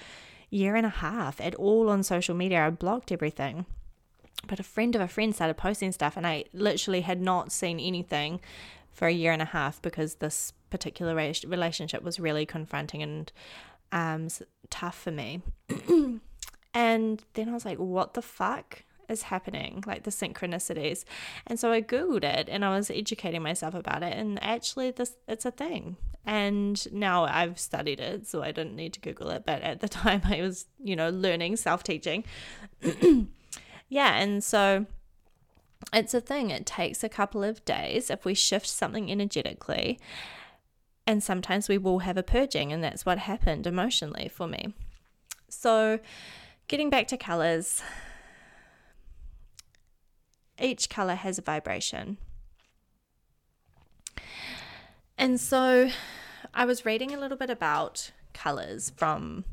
year 0.51 0.77
and 0.77 0.87
a 0.87 0.91
half 0.91 1.41
at 1.41 1.55
all 1.57 1.89
on 1.91 2.03
social 2.03 2.35
media. 2.35 2.67
I 2.67 2.71
blocked 2.71 3.13
everything. 3.13 3.67
But 4.47 4.61
a 4.61 4.65
friend 4.65 4.95
of 4.95 5.01
a 5.01 5.09
friend 5.09 5.35
started 5.35 5.57
posting 5.57 5.93
stuff 5.93 6.17
and 6.17 6.27
i 6.27 6.45
literally 6.53 7.01
had 7.01 7.21
not 7.21 7.51
seen 7.51 7.81
anything 7.81 8.39
for 8.97 9.07
a 9.07 9.13
year 9.13 9.31
and 9.31 9.43
a 9.43 9.47
half 9.47 9.81
because 9.83 10.17
this 10.17 10.55
particular 10.71 11.15
relationship 11.15 12.03
was 12.03 12.19
really 12.19 12.47
confronting 12.47 13.03
and 13.03 13.31
um, 13.93 14.29
tough 14.71 14.99
for 14.99 15.11
me. 15.11 15.43
and 16.75 17.23
then 17.35 17.49
I 17.49 17.53
was 17.53 17.67
like, 17.67 17.79
what 17.79 18.15
the 18.15 18.23
fuck? 18.23 18.83
is 19.09 19.23
happening, 19.23 19.85
like 19.87 20.03
the 20.03 20.11
synchronicities. 20.11 21.05
And 21.47 21.61
so 21.61 21.71
I 21.71 21.81
Googled 21.81 22.25
it 22.25 22.49
and 22.51 22.65
I 22.65 22.75
was 22.77 22.91
educating 22.91 23.41
myself 23.41 23.73
about 23.73 24.03
it. 24.03 24.13
And 24.13 24.43
actually, 24.43 24.91
this 24.91 25.15
it's 25.29 25.45
a 25.45 25.53
thing. 25.53 25.97
And 26.25 26.93
now 26.93 27.23
I've 27.23 27.61
studied 27.61 28.01
it, 28.01 28.27
so 28.27 28.43
I 28.43 28.51
didn't 28.51 28.75
need 28.75 28.95
to 28.95 29.01
Google 29.01 29.31
it. 29.31 29.45
But 29.47 29.63
at 29.63 29.79
the 29.79 29.89
time, 30.03 30.23
I 30.25 30.41
was, 30.43 30.67
you 30.83 30.97
know, 30.97 31.11
learning, 31.11 31.55
self 31.55 31.85
teaching. 31.85 32.25
yeah. 33.89 34.19
And 34.19 34.43
so 34.43 34.87
it's 35.93 36.15
a 36.15 36.21
thing. 36.21 36.51
It 36.51 36.67
takes 36.67 37.05
a 37.05 37.09
couple 37.09 37.45
of 37.45 37.65
days 37.65 38.11
if 38.11 38.25
we 38.25 38.35
shift 38.35 38.67
something 38.67 39.11
energetically. 39.11 39.99
And 41.07 41.23
sometimes 41.23 41.69
we 41.69 41.79
will 41.79 42.01
have 42.01 42.17
a 42.17 42.23
purging, 42.23 42.73
and 42.73 42.83
that's 42.83 43.07
what 43.07 43.19
happened 43.19 43.67
emotionally 43.67 44.29
for 44.29 44.49
me. 44.49 44.75
So, 45.49 46.01
getting 46.67 46.91
back 46.91 47.07
to 47.09 47.17
colors, 47.17 47.81
each 50.61 50.91
color 50.91 51.15
has 51.15 51.39
a 51.39 51.43
vibration. 51.43 52.19
And 55.17 55.41
so, 55.41 55.91
I 56.53 56.65
was 56.65 56.85
reading 56.85 57.15
a 57.15 57.21
little 57.21 57.37
bit 57.37 57.51
about 57.51 58.11
colors 58.35 58.91
from 58.97 59.45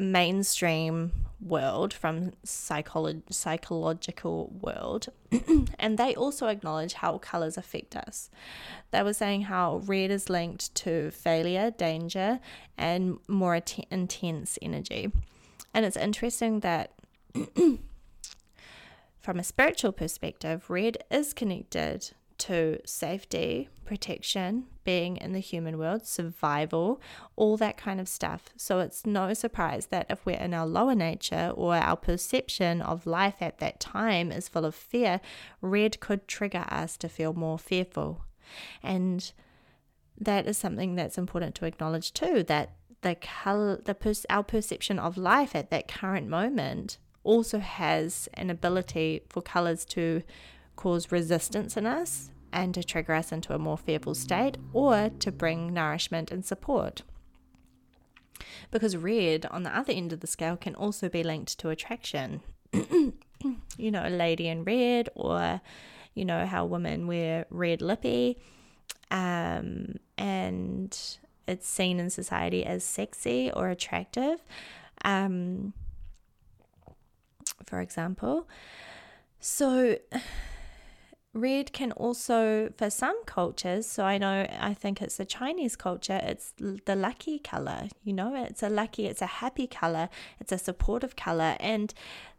mainstream 0.00 1.12
world, 1.40 1.92
from 1.92 2.32
psycholo- 2.44 3.22
psychological 3.30 4.52
world, 4.60 5.08
and 5.78 5.98
they 5.98 6.14
also 6.14 6.46
acknowledge 6.46 6.94
how 6.94 7.18
colors 7.18 7.56
affect 7.56 7.96
us. 7.96 8.30
They 8.90 9.02
were 9.02 9.12
saying 9.12 9.42
how 9.42 9.82
red 9.84 10.10
is 10.10 10.30
linked 10.30 10.74
to 10.76 11.10
failure, 11.10 11.70
danger, 11.70 12.40
and 12.78 13.18
more 13.28 13.56
at- 13.56 13.86
intense 13.90 14.58
energy. 14.62 15.12
And 15.72 15.84
it's 15.84 15.96
interesting 15.96 16.60
that 16.60 16.92
from 19.20 19.38
a 19.38 19.44
spiritual 19.44 19.92
perspective, 19.92 20.70
red 20.70 20.98
is 21.10 21.32
connected 21.32 22.12
to 22.38 22.78
safety, 22.84 23.68
protection, 23.84 24.64
being 24.84 25.16
in 25.16 25.32
the 25.32 25.40
human 25.40 25.78
world, 25.78 26.06
survival, 26.06 27.00
all 27.36 27.56
that 27.56 27.76
kind 27.76 28.00
of 28.00 28.08
stuff. 28.08 28.50
So 28.56 28.80
it's 28.80 29.06
no 29.06 29.34
surprise 29.34 29.86
that 29.86 30.06
if 30.10 30.24
we're 30.26 30.36
in 30.36 30.54
our 30.54 30.66
lower 30.66 30.94
nature 30.94 31.52
or 31.54 31.74
our 31.74 31.96
perception 31.96 32.82
of 32.82 33.06
life 33.06 33.36
at 33.40 33.58
that 33.58 33.80
time 33.80 34.30
is 34.30 34.48
full 34.48 34.64
of 34.64 34.74
fear, 34.74 35.20
red 35.60 36.00
could 36.00 36.28
trigger 36.28 36.66
us 36.68 36.96
to 36.98 37.08
feel 37.08 37.32
more 37.32 37.58
fearful. 37.58 38.24
And 38.82 39.32
that 40.18 40.46
is 40.46 40.58
something 40.58 40.94
that's 40.94 41.18
important 41.18 41.54
to 41.56 41.66
acknowledge 41.66 42.12
too 42.12 42.42
that 42.44 42.76
the 43.02 43.14
color 43.14 43.80
the 43.84 44.24
our 44.30 44.42
perception 44.42 44.98
of 44.98 45.18
life 45.18 45.54
at 45.54 45.70
that 45.70 45.88
current 45.88 46.26
moment 46.26 46.98
also 47.22 47.58
has 47.58 48.28
an 48.34 48.50
ability 48.50 49.22
for 49.28 49.42
colors 49.42 49.84
to 49.84 50.22
cause 50.76 51.12
resistance 51.12 51.76
in 51.76 51.86
us 51.86 52.30
and 52.52 52.74
to 52.74 52.84
trigger 52.84 53.14
us 53.14 53.32
into 53.32 53.54
a 53.54 53.58
more 53.58 53.78
fearful 53.78 54.14
state 54.14 54.56
or 54.72 55.10
to 55.18 55.32
bring 55.32 55.72
nourishment 55.72 56.30
and 56.30 56.44
support. 56.44 57.02
Because 58.70 58.96
red, 58.96 59.46
on 59.46 59.62
the 59.62 59.76
other 59.76 59.92
end 59.92 60.12
of 60.12 60.20
the 60.20 60.26
scale, 60.26 60.56
can 60.56 60.74
also 60.74 61.08
be 61.08 61.22
linked 61.22 61.58
to 61.58 61.70
attraction. 61.70 62.42
you 62.72 63.90
know, 63.90 64.02
a 64.04 64.10
lady 64.10 64.48
in 64.48 64.64
red, 64.64 65.08
or 65.14 65.60
you 66.14 66.24
know, 66.24 66.46
how 66.46 66.64
women 66.64 67.06
wear 67.06 67.46
red 67.50 67.82
lippy, 67.82 68.38
um, 69.10 69.96
and 70.18 71.18
it's 71.46 71.68
seen 71.68 72.00
in 72.00 72.10
society 72.10 72.64
as 72.64 72.84
sexy 72.84 73.50
or 73.52 73.68
attractive. 73.68 74.40
Um, 75.04 75.72
for 77.66 77.80
example, 77.80 78.48
So, 79.40 79.98
red 81.34 81.72
can 81.72 81.92
also, 81.92 82.72
for 82.78 82.88
some 82.88 83.22
cultures, 83.26 83.86
so 83.86 84.04
I 84.04 84.18
know, 84.18 84.46
I 84.58 84.72
think 84.72 85.02
it's 85.02 85.16
the 85.16 85.24
Chinese 85.24 85.76
culture, 85.76 86.20
it's 86.22 86.54
the 86.56 86.96
lucky 86.96 87.38
color. 87.38 87.88
You 88.02 88.12
know, 88.14 88.34
it's 88.34 88.62
a 88.62 88.70
lucky, 88.70 89.06
it's 89.06 89.22
a 89.22 89.26
happy 89.26 89.66
color, 89.66 90.08
it's 90.40 90.52
a 90.52 90.58
supportive 90.58 91.16
color. 91.16 91.56
And 91.60 91.92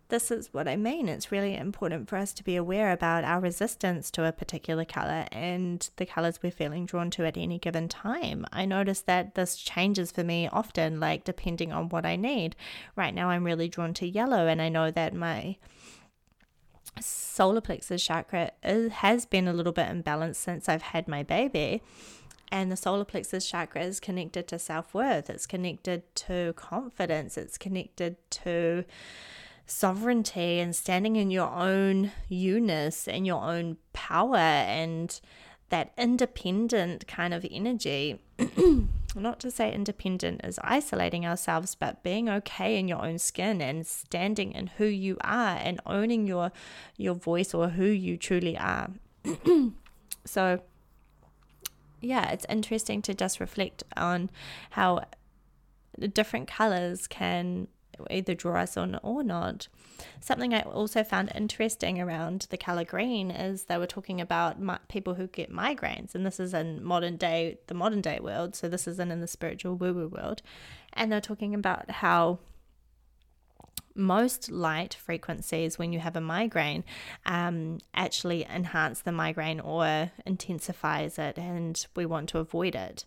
this 0.07 0.29
is 0.29 0.53
what 0.53 0.67
I 0.67 0.75
mean. 0.75 1.09
It's 1.09 1.31
really 1.31 1.55
important 1.55 2.07
for 2.07 2.17
us 2.17 2.31
to 2.33 2.43
be 2.43 2.55
aware 2.55 2.91
about 2.91 3.23
our 3.23 3.39
resistance 3.39 4.11
to 4.11 4.25
a 4.25 4.31
particular 4.31 4.85
color 4.85 5.25
and 5.31 5.89
the 5.95 6.05
colors 6.05 6.39
we're 6.43 6.51
feeling 6.51 6.85
drawn 6.85 7.09
to 7.11 7.25
at 7.25 7.37
any 7.37 7.57
given 7.57 7.87
time. 7.87 8.45
I 8.51 8.65
notice 8.65 9.01
that 9.01 9.33
this 9.35 9.57
changes 9.57 10.11
for 10.11 10.23
me 10.23 10.47
often, 10.47 10.99
like 10.99 11.23
depending 11.23 11.73
on 11.73 11.89
what 11.89 12.05
I 12.05 12.15
need. 12.15 12.55
Right 12.95 13.15
now, 13.15 13.29
I'm 13.29 13.43
really 13.43 13.67
drawn 13.67 13.93
to 13.95 14.07
yellow, 14.07 14.47
and 14.47 14.61
I 14.61 14.69
know 14.69 14.91
that 14.91 15.15
my 15.15 15.57
solar 16.99 17.61
plexus 17.61 18.03
chakra 18.03 18.51
is, 18.63 18.91
has 18.91 19.25
been 19.25 19.47
a 19.47 19.53
little 19.53 19.73
bit 19.73 19.87
imbalanced 19.87 20.37
since 20.37 20.69
I've 20.69 20.81
had 20.81 21.07
my 21.07 21.23
baby. 21.23 21.81
And 22.51 22.71
the 22.71 22.77
solar 22.77 23.05
plexus 23.05 23.47
chakra 23.49 23.81
is 23.81 23.99
connected 23.99 24.47
to 24.49 24.59
self 24.59 24.93
worth, 24.93 25.29
it's 25.29 25.47
connected 25.47 26.03
to 26.15 26.53
confidence, 26.55 27.37
it's 27.37 27.57
connected 27.57 28.17
to 28.31 28.85
sovereignty 29.65 30.59
and 30.59 30.75
standing 30.75 31.15
in 31.15 31.31
your 31.31 31.49
own 31.49 32.11
you-ness 32.29 33.07
and 33.07 33.25
your 33.25 33.43
own 33.43 33.77
power 33.93 34.37
and 34.37 35.19
that 35.69 35.91
independent 35.97 37.07
kind 37.07 37.33
of 37.33 37.45
energy. 37.49 38.19
Not 39.15 39.39
to 39.39 39.51
say 39.51 39.73
independent 39.73 40.41
is 40.43 40.59
isolating 40.61 41.25
ourselves, 41.25 41.73
but 41.73 42.03
being 42.03 42.27
okay 42.29 42.77
in 42.77 42.89
your 42.89 43.03
own 43.03 43.17
skin 43.17 43.61
and 43.61 43.87
standing 43.87 44.51
in 44.51 44.67
who 44.67 44.85
you 44.85 45.17
are 45.21 45.57
and 45.57 45.79
owning 45.85 46.27
your 46.27 46.51
your 46.97 47.15
voice 47.15 47.53
or 47.53 47.69
who 47.69 47.85
you 47.85 48.17
truly 48.17 48.57
are. 48.57 48.89
so 50.25 50.59
yeah, 52.01 52.29
it's 52.31 52.45
interesting 52.49 53.01
to 53.03 53.13
just 53.13 53.39
reflect 53.39 53.83
on 53.95 54.29
how 54.71 55.05
different 56.13 56.47
colors 56.47 57.07
can 57.07 57.69
either 58.09 58.33
draw 58.33 58.61
us 58.61 58.77
on 58.77 58.99
or 59.03 59.23
not. 59.23 59.67
Something 60.19 60.53
I 60.53 60.61
also 60.61 61.03
found 61.03 61.31
interesting 61.35 61.99
around 61.99 62.47
the 62.49 62.57
color 62.57 62.83
green 62.83 63.31
is 63.31 63.63
they 63.63 63.77
were 63.77 63.87
talking 63.87 64.19
about 64.19 64.87
people 64.87 65.15
who 65.15 65.27
get 65.27 65.51
migraines, 65.51 66.15
and 66.15 66.25
this 66.25 66.39
is 66.39 66.53
in 66.53 66.83
modern 66.83 67.17
day, 67.17 67.59
the 67.67 67.73
modern 67.73 68.01
day 68.01 68.19
world. 68.21 68.55
So 68.55 68.67
this 68.67 68.87
isn't 68.87 69.11
in 69.11 69.21
the 69.21 69.27
spiritual 69.27 69.75
woo 69.75 69.93
woo 69.93 70.07
world, 70.07 70.41
and 70.93 71.11
they're 71.11 71.21
talking 71.21 71.53
about 71.53 71.89
how 71.89 72.39
most 73.95 74.51
light 74.51 74.93
frequencies 74.93 75.79
when 75.79 75.93
you 75.93 75.99
have 75.99 76.17
a 76.17 76.21
migraine 76.21 76.83
um, 77.25 77.79
actually 77.93 78.45
enhance 78.45 79.01
the 79.01 79.11
migraine 79.11 79.61
or 79.61 80.11
intensifies 80.25 81.17
it, 81.17 81.37
and 81.37 81.87
we 81.95 82.05
want 82.05 82.27
to 82.29 82.39
avoid 82.39 82.75
it. 82.75 83.05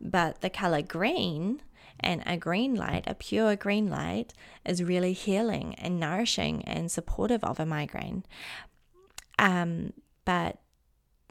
But 0.00 0.42
the 0.42 0.50
color 0.50 0.82
green 0.82 1.60
and 2.00 2.22
a 2.26 2.36
green 2.36 2.74
light, 2.74 3.04
a 3.06 3.14
pure 3.14 3.56
green 3.56 3.88
light, 3.88 4.34
is 4.64 4.82
really 4.82 5.12
healing 5.12 5.74
and 5.76 5.98
nourishing 5.98 6.62
and 6.64 6.90
supportive 6.90 7.44
of 7.44 7.60
a 7.60 7.66
migraine. 7.66 8.24
Um, 9.38 9.92
but 10.24 10.58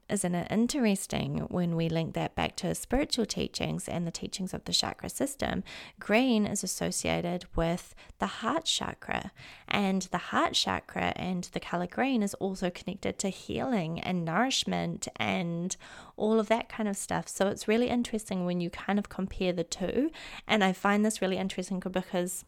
isn't 0.10 0.36
it 0.36 0.48
interesting 0.50 1.40
when 1.50 1.76
we 1.76 1.90
link 1.90 2.14
that 2.14 2.36
back 2.36 2.56
to 2.58 2.74
spiritual 2.76 3.26
teachings 3.26 3.90
and 3.90 4.08
the 4.08 4.12
teachings 4.12 4.54
of 4.54 4.64
the 4.66 4.72
chakra 4.72 5.10
system? 5.10 5.64
Green 6.00 6.46
is 6.46 6.64
associated 6.64 7.46
with 7.56 7.94
the 8.20 8.28
heart 8.28 8.66
chakra, 8.66 9.32
and 9.68 10.04
the 10.04 10.18
heart 10.18 10.54
chakra 10.54 11.14
and 11.16 11.46
the 11.54 11.60
color 11.60 11.88
green 11.88 12.24
is 12.24 12.34
also 12.36 12.70
connected 12.70 13.20
to 13.20 13.30
healing 13.30 14.00
and 14.00 14.24
nourishment 14.24 15.08
and 15.18 15.76
all 16.16 16.40
of 16.40 16.48
that 16.48 16.70
kind 16.70 16.88
of 16.88 16.96
stuff. 16.96 17.28
So 17.28 17.48
it's 17.48 17.67
really 17.67 17.89
interesting 17.89 18.46
when 18.46 18.62
you 18.62 18.70
kind 18.70 19.00
of 19.00 19.10
compare 19.10 19.52
the 19.52 19.63
two. 19.63 20.12
And 20.48 20.63
I 20.63 20.72
find 20.72 21.04
this 21.04 21.22
really 21.22 21.38
interesting 21.38 21.80
because 21.80 22.46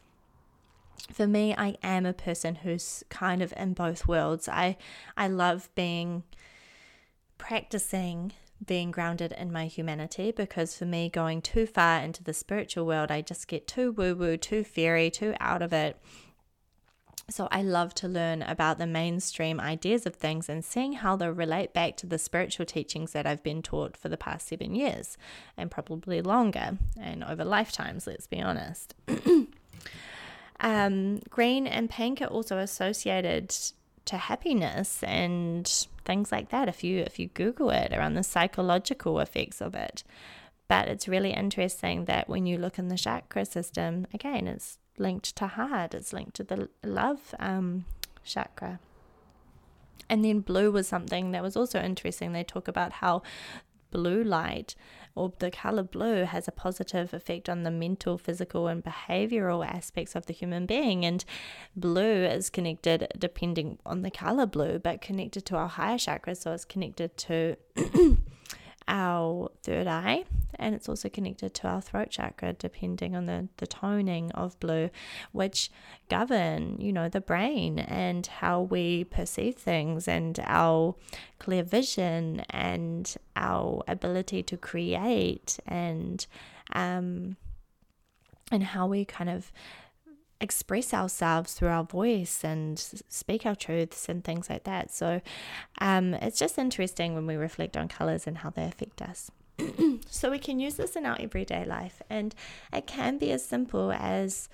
for 1.13 1.25
me 1.25 1.55
i 1.57 1.75
am 1.81 2.05
a 2.05 2.13
person 2.13 2.55
who's 2.55 3.03
kind 3.09 3.41
of 3.41 3.53
in 3.55 3.73
both 3.73 4.05
worlds 4.07 4.49
i 4.49 4.75
i 5.17 5.27
love 5.27 5.69
being 5.73 6.23
practicing 7.39 8.33
being 8.63 8.91
grounded 8.91 9.31
in 9.31 9.51
my 9.51 9.65
humanity 9.65 10.31
because 10.31 10.77
for 10.77 10.85
me, 10.85 11.09
going 11.09 11.41
too 11.41 11.65
far 11.65 12.01
into 12.01 12.23
the 12.23 12.33
spiritual 12.33 12.85
world, 12.85 13.09
I 13.09 13.21
just 13.21 13.47
get 13.47 13.67
too 13.67 13.91
woo 13.91 14.13
woo, 14.13 14.37
too 14.37 14.63
fairy, 14.63 15.09
too 15.09 15.33
out 15.39 15.63
of 15.63 15.73
it. 15.73 15.97
So 17.29 17.47
I 17.51 17.61
love 17.61 17.93
to 17.95 18.07
learn 18.07 18.41
about 18.41 18.79
the 18.79 18.87
mainstream 18.87 19.59
ideas 19.59 20.05
of 20.05 20.15
things 20.15 20.49
and 20.49 20.65
seeing 20.65 20.93
how 20.93 21.15
they 21.15 21.29
relate 21.29 21.73
back 21.73 21.95
to 21.97 22.07
the 22.07 22.17
spiritual 22.17 22.65
teachings 22.65 23.11
that 23.11 23.27
I've 23.27 23.43
been 23.43 23.61
taught 23.61 23.95
for 23.95 24.09
the 24.09 24.17
past 24.17 24.47
seven 24.47 24.73
years 24.73 25.15
and 25.55 25.69
probably 25.69 26.21
longer 26.21 26.77
and 26.99 27.23
over 27.23 27.45
lifetimes, 27.45 28.07
let's 28.07 28.25
be 28.25 28.41
honest. 28.41 28.95
um, 30.59 31.19
green 31.29 31.67
and 31.67 31.89
pink 31.89 32.19
are 32.21 32.25
also 32.25 32.57
associated 32.57 33.55
to 34.05 34.17
happiness 34.17 35.03
and 35.03 35.87
things 36.09 36.31
like 36.31 36.49
that 36.49 36.67
if 36.67 36.83
you 36.83 36.97
if 37.01 37.19
you 37.19 37.27
google 37.27 37.69
it 37.69 37.93
around 37.93 38.15
the 38.15 38.23
psychological 38.23 39.19
effects 39.19 39.61
of 39.61 39.75
it. 39.75 40.03
But 40.67 40.87
it's 40.87 41.07
really 41.07 41.33
interesting 41.33 42.05
that 42.05 42.27
when 42.27 42.47
you 42.47 42.57
look 42.57 42.79
in 42.79 42.87
the 42.87 42.97
chakra 42.97 43.45
system 43.45 44.07
again 44.11 44.47
it's 44.47 44.79
linked 44.97 45.35
to 45.35 45.45
heart 45.45 45.93
it's 45.93 46.11
linked 46.11 46.35
to 46.37 46.43
the 46.43 46.67
love 46.83 47.35
um, 47.39 47.85
chakra. 48.23 48.79
And 50.09 50.25
then 50.25 50.39
blue 50.39 50.71
was 50.71 50.87
something 50.87 51.29
that 51.33 51.43
was 51.43 51.55
also 51.55 51.79
interesting. 51.79 52.31
They 52.31 52.43
talk 52.43 52.67
about 52.67 52.93
how 52.93 53.21
blue 53.91 54.23
light 54.23 54.73
or 55.15 55.33
the 55.39 55.51
color 55.51 55.83
blue 55.83 56.23
has 56.23 56.47
a 56.47 56.51
positive 56.51 57.13
effect 57.13 57.49
on 57.49 57.63
the 57.63 57.71
mental, 57.71 58.17
physical, 58.17 58.67
and 58.67 58.83
behavioral 58.83 59.65
aspects 59.65 60.15
of 60.15 60.25
the 60.25 60.33
human 60.33 60.65
being. 60.65 61.05
And 61.05 61.23
blue 61.75 62.25
is 62.25 62.49
connected, 62.49 63.07
depending 63.17 63.79
on 63.85 64.01
the 64.01 64.11
color 64.11 64.45
blue, 64.45 64.79
but 64.79 65.01
connected 65.01 65.45
to 65.47 65.55
our 65.57 65.67
higher 65.67 65.97
chakra. 65.97 66.35
So 66.35 66.53
it's 66.53 66.65
connected 66.65 67.17
to 67.17 67.55
our 68.87 69.51
third 69.63 69.87
eye 69.87 70.25
and 70.59 70.75
it's 70.75 70.89
also 70.89 71.09
connected 71.09 71.53
to 71.53 71.67
our 71.67 71.81
throat 71.81 72.09
chakra 72.09 72.53
depending 72.53 73.15
on 73.15 73.25
the, 73.25 73.47
the 73.57 73.67
toning 73.67 74.31
of 74.31 74.59
blue 74.59 74.89
which 75.31 75.71
govern 76.09 76.77
you 76.79 76.91
know 76.91 77.09
the 77.09 77.21
brain 77.21 77.79
and 77.79 78.27
how 78.27 78.61
we 78.61 79.03
perceive 79.03 79.55
things 79.55 80.07
and 80.07 80.39
our 80.43 80.95
clear 81.39 81.63
vision 81.63 82.41
and 82.49 83.15
our 83.35 83.83
ability 83.87 84.43
to 84.43 84.57
create 84.57 85.59
and 85.65 86.27
um 86.73 87.35
and 88.51 88.63
how 88.63 88.87
we 88.87 89.05
kind 89.05 89.29
of 89.29 89.51
express 90.41 90.93
ourselves 90.93 91.53
through 91.53 91.67
our 91.67 91.83
voice 91.83 92.43
and 92.43 92.79
speak 93.09 93.45
our 93.45 93.55
truths 93.55 94.07
and 94.07 94.23
things 94.23 94.49
like 94.49 94.63
that. 94.63 94.91
So 94.91 95.21
um, 95.79 96.13
it's 96.15 96.39
just 96.39 96.57
interesting 96.57 97.13
when 97.13 97.25
we 97.25 97.35
reflect 97.35 97.75
on 97.75 97.87
colors 97.87 98.25
and 98.25 98.39
how 98.39 98.49
they 98.49 98.63
affect 98.63 99.01
us. 99.01 99.31
so 100.09 100.31
we 100.31 100.39
can 100.39 100.59
use 100.59 100.75
this 100.75 100.95
in 100.95 101.05
our 101.05 101.17
everyday 101.19 101.65
life, 101.65 102.01
and 102.09 102.33
it 102.73 102.87
can 102.87 103.17
be 103.17 103.31
as 103.31 103.45
simple 103.45 103.91
as 103.91 104.49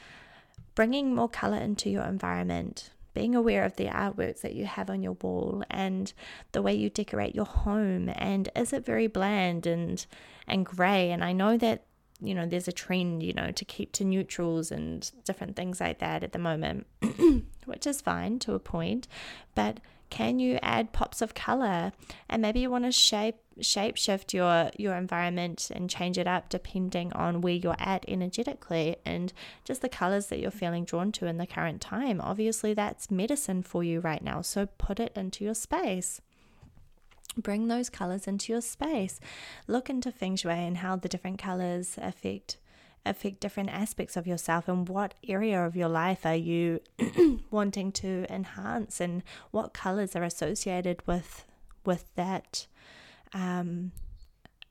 bringing 0.73 1.15
more 1.15 1.29
color 1.29 1.57
into 1.57 1.89
your 1.89 2.03
environment. 2.03 2.91
Being 3.13 3.33
aware 3.33 3.63
of 3.63 3.77
the 3.77 3.85
artworks 3.85 4.41
that 4.41 4.55
you 4.55 4.65
have 4.65 4.89
on 4.89 5.01
your 5.01 5.13
wall 5.13 5.63
and 5.69 6.11
the 6.51 6.61
way 6.61 6.73
you 6.73 6.89
decorate 6.89 7.33
your 7.33 7.45
home, 7.45 8.11
and 8.15 8.49
is 8.55 8.73
it 8.73 8.85
very 8.85 9.07
bland 9.07 9.65
and 9.65 10.05
and 10.47 10.65
grey? 10.65 11.11
And 11.11 11.23
I 11.23 11.31
know 11.31 11.57
that 11.57 11.85
you 12.21 12.33
know, 12.33 12.45
there's 12.45 12.67
a 12.67 12.73
trend, 12.73 13.23
you 13.23 13.33
know, 13.33 13.51
to 13.51 13.65
keep 13.65 13.91
to 13.93 14.05
neutrals 14.05 14.71
and 14.71 15.11
different 15.25 15.55
things 15.55 15.79
like 15.81 15.99
that 15.99 16.23
at 16.23 16.31
the 16.31 16.39
moment, 16.39 16.87
which 17.65 17.85
is 17.85 18.01
fine 18.01 18.39
to 18.39 18.53
a 18.53 18.59
point. 18.59 19.07
But 19.53 19.79
can 20.09 20.39
you 20.39 20.59
add 20.61 20.93
pops 20.93 21.21
of 21.21 21.33
color? 21.33 21.91
And 22.29 22.41
maybe 22.41 22.59
you 22.59 22.69
want 22.69 22.85
to 22.85 22.91
shape 22.91 23.35
shape 23.61 23.95
shift 23.95 24.33
your 24.33 24.69
your 24.77 24.95
environment 24.95 25.71
and 25.73 25.89
change 25.89 26.17
it 26.17 26.27
up 26.27 26.49
depending 26.49 27.13
on 27.13 27.39
where 27.39 27.53
you're 27.53 27.75
at 27.79 28.03
energetically 28.07 28.97
and 29.05 29.31
just 29.63 29.81
the 29.81 29.87
colors 29.87 30.27
that 30.27 30.39
you're 30.39 30.51
feeling 30.51 30.83
drawn 30.83 31.11
to 31.13 31.25
in 31.25 31.37
the 31.37 31.47
current 31.47 31.81
time. 31.81 32.19
Obviously, 32.21 32.73
that's 32.73 33.09
medicine 33.09 33.63
for 33.63 33.83
you 33.83 33.99
right 33.99 34.23
now. 34.23 34.41
So 34.41 34.67
put 34.77 34.99
it 34.99 35.13
into 35.15 35.43
your 35.43 35.55
space. 35.55 36.21
Bring 37.37 37.67
those 37.67 37.89
colors 37.89 38.27
into 38.27 38.53
your 38.53 38.61
space. 38.61 39.19
Look 39.67 39.89
into 39.89 40.11
feng 40.11 40.37
shui 40.37 40.53
and 40.53 40.77
how 40.77 40.95
the 40.95 41.09
different 41.09 41.37
colors 41.37 41.97
affect 42.01 42.57
affect 43.05 43.39
different 43.39 43.69
aspects 43.69 44.17
of 44.17 44.25
yourself 44.25 44.67
and 44.67 44.89
what 44.89 45.13
area 45.27 45.63
of 45.63 45.75
your 45.75 45.89
life 45.89 46.25
are 46.25 46.35
you 46.35 46.79
wanting 47.51 47.91
to 47.91 48.25
enhance 48.29 48.99
and 48.99 49.23
what 49.51 49.73
colors 49.73 50.15
are 50.15 50.23
associated 50.23 51.05
with 51.05 51.45
with 51.85 52.05
that 52.15 52.67
um, 53.33 53.91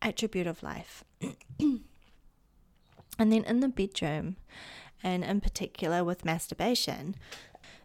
attribute 0.02 0.46
of 0.46 0.62
life. 0.62 1.04
and 1.60 1.82
then 3.18 3.44
in 3.44 3.60
the 3.60 3.68
bedroom, 3.68 4.36
and 5.02 5.24
in 5.24 5.40
particular 5.40 6.02
with 6.02 6.24
masturbation, 6.24 7.14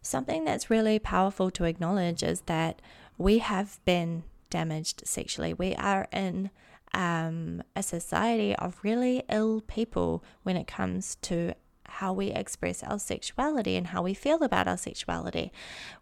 something 0.01 0.45
that's 0.45 0.69
really 0.69 0.99
powerful 0.99 1.51
to 1.51 1.65
acknowledge 1.65 2.23
is 2.23 2.41
that 2.41 2.81
we 3.17 3.39
have 3.39 3.79
been 3.85 4.23
damaged 4.49 5.03
sexually. 5.05 5.53
We 5.53 5.75
are 5.75 6.07
in 6.11 6.49
um, 6.93 7.63
a 7.75 7.83
society 7.83 8.55
of 8.55 8.79
really 8.83 9.23
ill 9.29 9.61
people 9.61 10.23
when 10.43 10.57
it 10.57 10.67
comes 10.67 11.15
to 11.23 11.53
how 11.85 12.13
we 12.13 12.27
express 12.27 12.83
our 12.83 12.99
sexuality 12.99 13.75
and 13.75 13.87
how 13.87 14.01
we 14.01 14.13
feel 14.13 14.43
about 14.43 14.67
our 14.67 14.77
sexuality. 14.77 15.51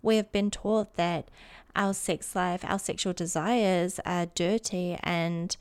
We 0.01 0.17
have 0.17 0.31
been 0.31 0.51
taught 0.51 0.95
that 0.95 1.29
our 1.75 1.93
sex 1.93 2.35
life, 2.35 2.63
our 2.65 2.79
sexual 2.79 3.13
desires 3.13 3.99
are 4.05 4.25
dirty 4.25 4.97
and 5.03 5.55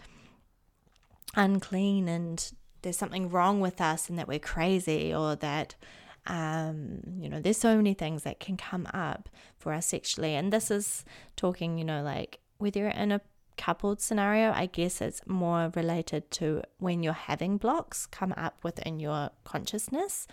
unclean, 1.35 2.09
and 2.09 2.53
there's 2.83 2.97
something 2.97 3.29
wrong 3.29 3.61
with 3.61 3.81
us, 3.81 4.09
and 4.09 4.19
that 4.19 4.29
we're 4.29 4.39
crazy, 4.39 5.15
or 5.15 5.37
that 5.37 5.75
um, 6.27 7.01
you 7.21 7.29
know, 7.29 7.41
there's 7.41 7.57
so 7.57 7.77
many 7.77 7.95
things 7.95 8.25
that 8.25 8.41
can 8.41 8.57
come 8.57 8.89
up 8.93 9.29
for 9.59 9.73
us 9.73 9.87
sexually. 9.87 10.35
And 10.35 10.53
this 10.53 10.71
is 10.71 11.05
talking, 11.37 11.79
you 11.79 11.85
know, 11.85 12.03
like 12.03 12.41
whether 12.59 12.81
you're 12.81 12.89
in 12.89 13.13
a 13.13 13.21
coupled 13.57 14.01
scenario, 14.01 14.53
I 14.53 14.67
guess 14.67 15.01
it's 15.01 15.21
more 15.27 15.73
related 15.75 16.31
to 16.33 16.63
when 16.79 17.03
you're 17.03 17.13
having 17.13 17.57
blocks 17.57 18.07
come 18.07 18.35
up 18.37 18.63
within 18.63 19.01
your 19.01 19.31
consciousness. 19.45 20.27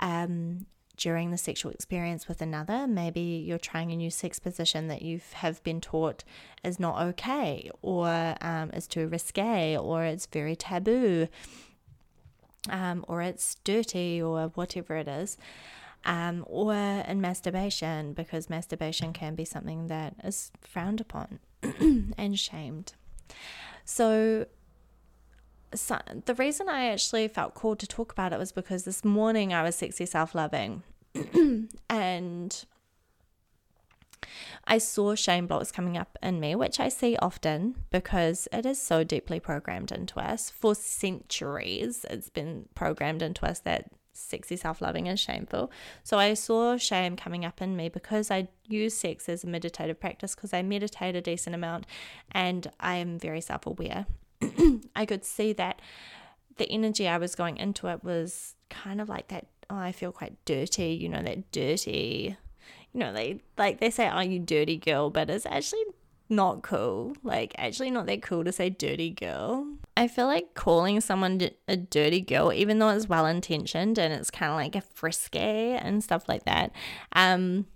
Um, 0.00 0.66
during 0.96 1.30
the 1.30 1.38
sexual 1.38 1.70
experience 1.70 2.26
with 2.26 2.40
another. 2.40 2.86
Maybe 2.86 3.20
you're 3.20 3.58
trying 3.58 3.92
a 3.92 3.96
new 3.96 4.10
sex 4.10 4.38
position 4.38 4.88
that 4.88 5.02
you 5.02 5.20
have 5.34 5.62
been 5.62 5.80
taught 5.80 6.24
is 6.64 6.80
not 6.80 7.00
okay, 7.08 7.70
or 7.82 8.34
um, 8.40 8.70
is 8.70 8.86
too 8.86 9.06
risque, 9.08 9.76
or 9.76 10.04
it's 10.04 10.26
very 10.26 10.56
taboo, 10.56 11.28
um, 12.68 13.04
or 13.08 13.22
it's 13.22 13.56
dirty, 13.64 14.20
or 14.20 14.48
whatever 14.54 14.96
it 14.96 15.08
is. 15.08 15.36
Um, 16.04 16.44
or 16.46 16.72
in 16.72 17.20
masturbation, 17.20 18.12
because 18.12 18.48
masturbation 18.48 19.12
can 19.12 19.34
be 19.34 19.44
something 19.44 19.88
that 19.88 20.14
is 20.22 20.52
frowned 20.60 21.00
upon. 21.00 21.40
and 22.18 22.38
shamed. 22.38 22.94
So, 23.84 24.46
so, 25.74 25.98
the 26.24 26.34
reason 26.34 26.68
I 26.68 26.86
actually 26.86 27.28
felt 27.28 27.54
called 27.54 27.78
to 27.80 27.86
talk 27.86 28.12
about 28.12 28.32
it 28.32 28.38
was 28.38 28.52
because 28.52 28.84
this 28.84 29.04
morning 29.04 29.52
I 29.52 29.62
was 29.62 29.76
sexy 29.76 30.06
self 30.06 30.34
loving 30.34 30.82
and 31.90 32.64
I 34.66 34.78
saw 34.78 35.14
shame 35.14 35.46
blocks 35.46 35.70
coming 35.70 35.96
up 35.96 36.18
in 36.22 36.40
me, 36.40 36.54
which 36.54 36.80
I 36.80 36.88
see 36.88 37.16
often 37.18 37.76
because 37.90 38.48
it 38.52 38.66
is 38.66 38.80
so 38.80 39.04
deeply 39.04 39.38
programmed 39.38 39.92
into 39.92 40.18
us. 40.18 40.50
For 40.50 40.74
centuries, 40.74 42.04
it's 42.10 42.28
been 42.28 42.68
programmed 42.74 43.22
into 43.22 43.46
us 43.46 43.60
that 43.60 43.90
sexy 44.16 44.56
self 44.56 44.80
loving 44.80 45.08
and 45.08 45.18
shameful. 45.18 45.70
So 46.02 46.18
I 46.18 46.34
saw 46.34 46.76
shame 46.76 47.16
coming 47.16 47.44
up 47.44 47.60
in 47.62 47.76
me 47.76 47.88
because 47.88 48.30
I 48.30 48.48
use 48.66 48.94
sex 48.94 49.28
as 49.28 49.44
a 49.44 49.46
meditative 49.46 50.00
practice 50.00 50.34
because 50.34 50.52
I 50.52 50.62
meditate 50.62 51.14
a 51.16 51.20
decent 51.20 51.54
amount 51.54 51.86
and 52.32 52.70
I 52.80 52.96
am 52.96 53.18
very 53.18 53.40
self 53.40 53.66
aware. 53.66 54.06
I 54.96 55.06
could 55.06 55.24
see 55.24 55.52
that 55.54 55.80
the 56.56 56.70
energy 56.70 57.06
I 57.06 57.18
was 57.18 57.34
going 57.34 57.56
into 57.58 57.88
it 57.88 58.02
was 58.02 58.54
kind 58.70 59.00
of 59.00 59.08
like 59.08 59.28
that. 59.28 59.46
Oh, 59.68 59.76
I 59.76 59.92
feel 59.92 60.12
quite 60.12 60.36
dirty, 60.44 60.90
you 60.90 61.08
know, 61.08 61.22
that 61.22 61.50
dirty, 61.50 62.36
you 62.92 63.00
know, 63.00 63.12
they 63.12 63.40
like 63.58 63.80
they 63.80 63.90
say, 63.90 64.08
"Oh, 64.08 64.20
you 64.20 64.38
dirty 64.38 64.76
girl," 64.76 65.10
but 65.10 65.28
it's 65.28 65.44
actually 65.46 65.84
not 66.28 66.62
cool. 66.62 67.14
Like, 67.22 67.54
actually, 67.58 67.90
not 67.90 68.06
that 68.06 68.22
cool 68.22 68.44
to 68.44 68.52
say 68.52 68.70
dirty 68.70 69.10
girl. 69.10 69.66
I 69.96 70.08
feel 70.08 70.26
like 70.26 70.54
calling 70.54 71.00
someone 71.00 71.40
a 71.68 71.76
dirty 71.76 72.20
girl, 72.20 72.52
even 72.52 72.78
though 72.78 72.90
it's 72.90 73.08
well 73.08 73.26
intentioned 73.26 73.98
and 73.98 74.12
it's 74.12 74.30
kind 74.30 74.50
of 74.50 74.56
like 74.56 74.76
a 74.76 74.80
frisky 74.80 75.38
and 75.38 76.02
stuff 76.04 76.28
like 76.28 76.44
that, 76.44 76.72
um, 77.12 77.66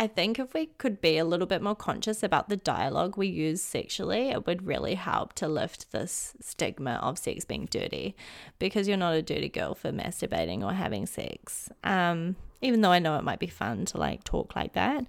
I 0.00 0.06
think 0.06 0.38
if 0.38 0.54
we 0.54 0.66
could 0.66 1.00
be 1.00 1.18
a 1.18 1.24
little 1.24 1.46
bit 1.46 1.60
more 1.60 1.74
conscious 1.74 2.22
about 2.22 2.48
the 2.48 2.56
dialogue 2.56 3.16
we 3.16 3.26
use 3.26 3.60
sexually, 3.60 4.28
it 4.28 4.46
would 4.46 4.64
really 4.64 4.94
help 4.94 5.32
to 5.34 5.48
lift 5.48 5.90
this 5.90 6.34
stigma 6.40 7.00
of 7.02 7.18
sex 7.18 7.44
being 7.44 7.66
dirty 7.66 8.14
because 8.60 8.86
you're 8.86 8.96
not 8.96 9.14
a 9.14 9.22
dirty 9.22 9.48
girl 9.48 9.74
for 9.74 9.90
masturbating 9.90 10.62
or 10.62 10.72
having 10.72 11.04
sex. 11.04 11.68
Um, 11.82 12.36
even 12.62 12.80
though 12.80 12.92
I 12.92 13.00
know 13.00 13.18
it 13.18 13.24
might 13.24 13.40
be 13.40 13.48
fun 13.48 13.86
to 13.86 13.98
like 13.98 14.22
talk 14.22 14.54
like 14.54 14.74
that. 14.74 15.04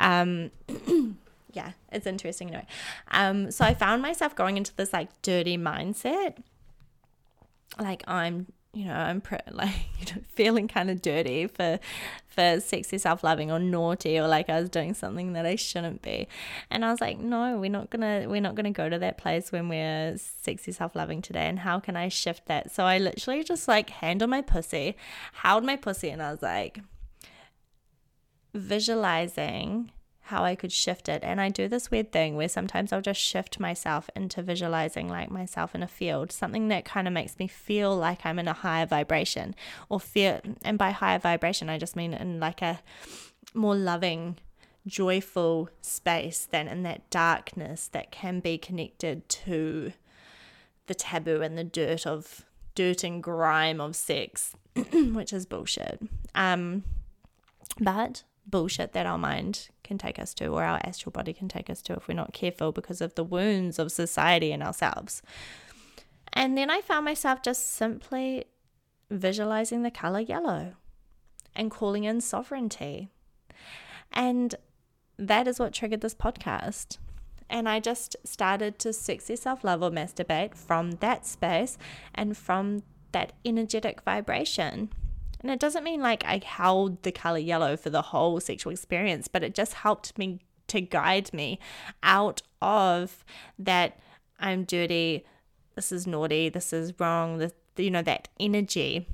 Um, 0.00 0.50
yeah, 1.52 1.72
it's 1.90 2.06
interesting 2.06 2.48
anyway. 2.48 2.66
Um, 3.10 3.50
so 3.50 3.64
I 3.64 3.74
found 3.74 4.02
myself 4.02 4.34
going 4.34 4.56
into 4.56 4.74
this 4.74 4.92
like 4.92 5.08
dirty 5.22 5.58
mindset. 5.58 6.36
Like 7.78 8.02
I'm, 8.06 8.46
you 8.72 8.86
know, 8.86 8.94
I'm 8.94 9.20
pre- 9.20 9.38
like 9.50 9.74
you 9.98 10.14
know 10.14 10.22
feeling 10.34 10.68
kind 10.68 10.90
of 10.90 11.02
dirty 11.02 11.46
for 11.46 11.78
for 12.26 12.60
sexy 12.60 12.96
self 12.98 13.22
loving 13.22 13.50
or 13.50 13.58
naughty 13.58 14.18
or 14.18 14.26
like 14.26 14.48
I 14.48 14.60
was 14.60 14.70
doing 14.70 14.94
something 14.94 15.34
that 15.34 15.44
I 15.44 15.56
shouldn't 15.56 16.02
be. 16.02 16.28
And 16.70 16.84
I 16.84 16.90
was 16.90 17.00
like, 17.00 17.18
no, 17.18 17.58
we're 17.58 17.70
not 17.70 17.90
gonna 17.90 18.24
we're 18.28 18.40
not 18.40 18.54
gonna 18.54 18.70
go 18.70 18.88
to 18.88 18.98
that 18.98 19.18
place 19.18 19.52
when 19.52 19.68
we're 19.68 20.16
sexy 20.16 20.72
self 20.72 20.96
loving 20.96 21.22
today. 21.22 21.46
And 21.46 21.60
how 21.60 21.80
can 21.80 21.96
I 21.96 22.08
shift 22.08 22.46
that? 22.46 22.70
So 22.70 22.84
I 22.84 22.98
literally 22.98 23.44
just 23.44 23.68
like 23.68 23.90
hand 23.90 24.22
on 24.22 24.30
my 24.30 24.42
pussy, 24.42 24.96
held 25.34 25.64
my 25.64 25.76
pussy, 25.76 26.08
and 26.10 26.22
I 26.22 26.30
was 26.30 26.42
like 26.42 26.80
visualizing 28.54 29.90
how 30.32 30.44
I 30.44 30.54
could 30.54 30.72
shift 30.72 31.10
it. 31.10 31.22
And 31.22 31.42
I 31.42 31.50
do 31.50 31.68
this 31.68 31.90
weird 31.90 32.10
thing 32.10 32.36
where 32.36 32.48
sometimes 32.48 32.90
I'll 32.90 33.02
just 33.02 33.20
shift 33.20 33.60
myself 33.60 34.08
into 34.16 34.40
visualizing 34.40 35.06
like 35.06 35.30
myself 35.30 35.74
in 35.74 35.82
a 35.82 35.86
field, 35.86 36.32
something 36.32 36.68
that 36.68 36.86
kind 36.86 37.06
of 37.06 37.12
makes 37.12 37.38
me 37.38 37.46
feel 37.46 37.94
like 37.94 38.24
I'm 38.24 38.38
in 38.38 38.48
a 38.48 38.54
higher 38.54 38.86
vibration 38.86 39.54
or 39.90 40.00
feel, 40.00 40.40
and 40.64 40.78
by 40.78 40.90
higher 40.90 41.18
vibration, 41.18 41.68
I 41.68 41.76
just 41.76 41.96
mean 41.96 42.14
in 42.14 42.40
like 42.40 42.62
a 42.62 42.80
more 43.52 43.76
loving, 43.76 44.38
joyful 44.86 45.68
space 45.82 46.48
than 46.50 46.66
in 46.66 46.82
that 46.84 47.10
darkness 47.10 47.88
that 47.88 48.10
can 48.10 48.40
be 48.40 48.56
connected 48.56 49.28
to 49.28 49.92
the 50.86 50.94
taboo 50.94 51.42
and 51.42 51.58
the 51.58 51.64
dirt 51.64 52.06
of 52.06 52.46
dirt 52.74 53.04
and 53.04 53.22
grime 53.22 53.82
of 53.82 53.94
sex, 53.94 54.56
which 54.92 55.34
is 55.34 55.44
bullshit. 55.44 56.00
Um, 56.34 56.84
but 57.78 58.24
bullshit 58.46 58.92
that 58.92 59.06
our 59.06 59.18
mind 59.18 59.68
can 59.84 59.98
take 59.98 60.18
us 60.18 60.34
to 60.34 60.46
or 60.46 60.62
our 60.62 60.80
astral 60.84 61.10
body 61.10 61.32
can 61.32 61.48
take 61.48 61.68
us 61.68 61.82
to 61.82 61.94
if 61.94 62.08
we're 62.08 62.14
not 62.14 62.32
careful 62.32 62.72
because 62.72 63.00
of 63.00 63.14
the 63.14 63.24
wounds 63.24 63.78
of 63.78 63.92
society 63.92 64.52
and 64.52 64.62
ourselves. 64.62 65.22
And 66.32 66.56
then 66.56 66.70
I 66.70 66.80
found 66.80 67.04
myself 67.04 67.42
just 67.42 67.74
simply 67.74 68.44
visualizing 69.10 69.82
the 69.82 69.90
color 69.90 70.20
yellow 70.20 70.74
and 71.54 71.70
calling 71.70 72.04
in 72.04 72.20
sovereignty. 72.20 73.10
And 74.12 74.54
that 75.18 75.46
is 75.46 75.58
what 75.58 75.72
triggered 75.72 76.00
this 76.00 76.14
podcast. 76.14 76.98
And 77.50 77.68
I 77.68 77.80
just 77.80 78.16
started 78.24 78.78
to 78.78 78.92
sexy 78.92 79.36
self 79.36 79.62
love 79.62 79.82
or 79.82 79.90
masturbate 79.90 80.54
from 80.54 80.92
that 80.92 81.26
space 81.26 81.76
and 82.14 82.36
from 82.36 82.82
that 83.12 83.32
energetic 83.44 84.00
vibration. 84.02 84.90
And 85.42 85.50
it 85.50 85.58
doesn't 85.58 85.84
mean 85.84 86.00
like 86.00 86.24
I 86.24 86.40
held 86.44 87.02
the 87.02 87.12
color 87.12 87.38
yellow 87.38 87.76
for 87.76 87.90
the 87.90 88.02
whole 88.02 88.38
sexual 88.40 88.72
experience, 88.72 89.28
but 89.28 89.42
it 89.42 89.54
just 89.54 89.74
helped 89.74 90.16
me 90.16 90.40
to 90.68 90.80
guide 90.80 91.32
me 91.32 91.58
out 92.02 92.42
of 92.60 93.24
that 93.58 93.98
I'm 94.38 94.64
dirty, 94.64 95.24
this 95.74 95.92
is 95.92 96.06
naughty, 96.06 96.48
this 96.48 96.72
is 96.72 96.92
wrong, 96.98 97.38
the, 97.38 97.52
you 97.76 97.90
know, 97.90 98.02
that 98.02 98.28
energy. 98.38 99.08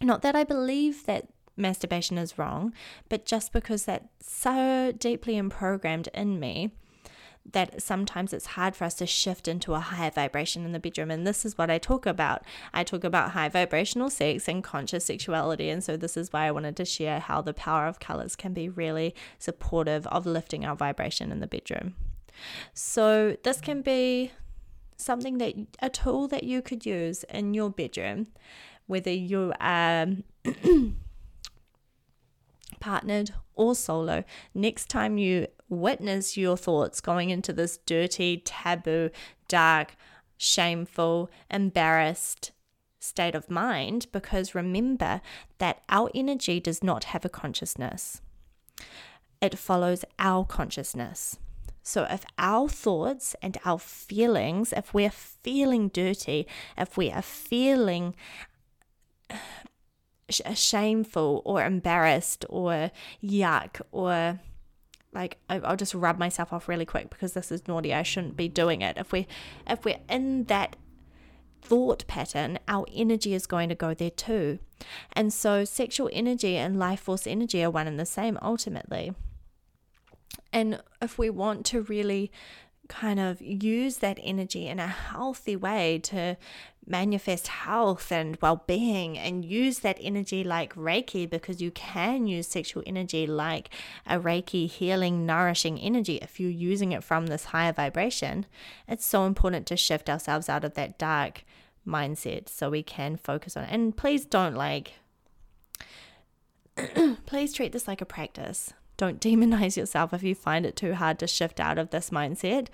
Not 0.00 0.22
that 0.22 0.36
I 0.36 0.44
believe 0.44 1.06
that 1.06 1.28
masturbation 1.56 2.18
is 2.18 2.38
wrong, 2.38 2.72
but 3.08 3.26
just 3.26 3.52
because 3.52 3.84
that's 3.84 4.06
so 4.20 4.92
deeply 4.92 5.40
programmed 5.50 6.08
in 6.14 6.40
me 6.40 6.72
that 7.52 7.82
sometimes 7.82 8.32
it's 8.32 8.46
hard 8.46 8.74
for 8.74 8.84
us 8.84 8.94
to 8.94 9.06
shift 9.06 9.46
into 9.46 9.74
a 9.74 9.80
higher 9.80 10.10
vibration 10.10 10.64
in 10.64 10.72
the 10.72 10.80
bedroom. 10.80 11.10
And 11.10 11.26
this 11.26 11.44
is 11.44 11.58
what 11.58 11.70
I 11.70 11.78
talk 11.78 12.06
about. 12.06 12.42
I 12.72 12.84
talk 12.84 13.04
about 13.04 13.32
high 13.32 13.48
vibrational 13.48 14.10
sex 14.10 14.48
and 14.48 14.64
conscious 14.64 15.04
sexuality. 15.04 15.68
And 15.68 15.84
so, 15.84 15.96
this 15.96 16.16
is 16.16 16.32
why 16.32 16.46
I 16.46 16.50
wanted 16.50 16.76
to 16.76 16.84
share 16.84 17.20
how 17.20 17.42
the 17.42 17.54
power 17.54 17.86
of 17.86 18.00
colors 18.00 18.34
can 18.34 18.54
be 18.54 18.68
really 18.68 19.14
supportive 19.38 20.06
of 20.06 20.26
lifting 20.26 20.64
our 20.64 20.74
vibration 20.74 21.30
in 21.30 21.40
the 21.40 21.46
bedroom. 21.46 21.94
So, 22.72 23.36
this 23.42 23.60
can 23.60 23.82
be 23.82 24.32
something 24.96 25.38
that 25.38 25.54
a 25.80 25.90
tool 25.90 26.28
that 26.28 26.44
you 26.44 26.62
could 26.62 26.86
use 26.86 27.24
in 27.24 27.52
your 27.52 27.70
bedroom, 27.70 28.28
whether 28.86 29.12
you 29.12 29.52
are. 29.60 30.06
partnered 32.84 33.32
or 33.54 33.74
solo, 33.74 34.22
next 34.52 34.90
time 34.90 35.16
you 35.16 35.46
witness 35.74 36.36
your 36.36 36.56
thoughts 36.56 37.00
going 37.00 37.30
into 37.30 37.52
this 37.52 37.78
dirty, 37.78 38.38
taboo, 38.38 39.10
dark, 39.48 39.96
shameful, 40.36 41.30
embarrassed 41.50 42.52
state 43.00 43.34
of 43.34 43.50
mind, 43.50 44.06
because 44.12 44.54
remember 44.54 45.20
that 45.58 45.82
our 45.88 46.10
energy 46.14 46.58
does 46.60 46.82
not 46.82 47.04
have 47.04 47.24
a 47.24 47.28
consciousness, 47.28 48.22
it 49.40 49.58
follows 49.58 50.04
our 50.18 50.44
consciousness. 50.44 51.38
So, 51.82 52.06
if 52.08 52.24
our 52.38 52.66
thoughts 52.66 53.36
and 53.42 53.58
our 53.66 53.78
feelings, 53.78 54.72
if 54.72 54.94
we're 54.94 55.10
feeling 55.10 55.88
dirty, 55.88 56.46
if 56.78 56.96
we 56.96 57.10
are 57.10 57.20
feeling 57.20 58.14
shameful 60.30 61.42
or 61.44 61.62
embarrassed 61.62 62.46
or 62.48 62.90
yuck 63.22 63.82
or 63.92 64.40
like 65.14 65.38
I'll 65.48 65.76
just 65.76 65.94
rub 65.94 66.18
myself 66.18 66.52
off 66.52 66.68
really 66.68 66.84
quick 66.84 67.10
because 67.10 67.34
this 67.34 67.52
is 67.52 67.66
naughty. 67.68 67.94
I 67.94 68.02
shouldn't 68.02 68.36
be 68.36 68.48
doing 68.48 68.82
it. 68.82 68.96
If 68.98 69.12
we 69.12 69.26
if 69.66 69.84
we're 69.84 70.00
in 70.08 70.44
that 70.44 70.76
thought 71.62 72.06
pattern, 72.06 72.58
our 72.68 72.84
energy 72.94 73.32
is 73.32 73.46
going 73.46 73.68
to 73.70 73.74
go 73.74 73.94
there 73.94 74.10
too. 74.10 74.58
And 75.12 75.32
so 75.32 75.64
sexual 75.64 76.10
energy 76.12 76.56
and 76.56 76.78
life 76.78 77.00
force 77.00 77.26
energy 77.26 77.62
are 77.64 77.70
one 77.70 77.86
and 77.86 77.98
the 77.98 78.06
same 78.06 78.38
ultimately. 78.42 79.12
And 80.52 80.80
if 81.00 81.18
we 81.18 81.30
want 81.30 81.64
to 81.66 81.82
really 81.82 82.30
kind 82.88 83.18
of 83.18 83.40
use 83.40 83.98
that 83.98 84.18
energy 84.22 84.66
in 84.66 84.78
a 84.78 84.86
healthy 84.86 85.56
way 85.56 85.98
to 85.98 86.36
manifest 86.86 87.48
health 87.48 88.12
and 88.12 88.36
well-being 88.42 89.16
and 89.16 89.44
use 89.44 89.78
that 89.78 89.98
energy 90.00 90.44
like 90.44 90.74
reiki 90.74 91.28
because 91.28 91.62
you 91.62 91.70
can 91.70 92.26
use 92.26 92.46
sexual 92.46 92.82
energy 92.86 93.26
like 93.26 93.70
a 94.06 94.18
reiki 94.20 94.68
healing 94.68 95.24
nourishing 95.24 95.78
energy 95.78 96.16
if 96.16 96.38
you're 96.38 96.50
using 96.50 96.92
it 96.92 97.02
from 97.02 97.26
this 97.26 97.46
higher 97.46 97.72
vibration. 97.72 98.44
It's 98.86 99.06
so 99.06 99.24
important 99.24 99.66
to 99.68 99.76
shift 99.76 100.10
ourselves 100.10 100.48
out 100.48 100.64
of 100.64 100.74
that 100.74 100.98
dark 100.98 101.44
mindset 101.86 102.48
so 102.48 102.70
we 102.70 102.82
can 102.82 103.16
focus 103.16 103.56
on 103.56 103.64
it. 103.64 103.70
And 103.72 103.96
please 103.96 104.24
don't 104.24 104.54
like 104.54 104.94
please 107.26 107.52
treat 107.52 107.72
this 107.72 107.86
like 107.86 108.00
a 108.00 108.06
practice 108.06 108.72
don't 108.96 109.20
demonize 109.20 109.76
yourself 109.76 110.12
if 110.12 110.22
you 110.22 110.34
find 110.34 110.64
it 110.64 110.76
too 110.76 110.94
hard 110.94 111.18
to 111.18 111.26
shift 111.26 111.58
out 111.60 111.78
of 111.78 111.90
this 111.90 112.10
mindset. 112.10 112.68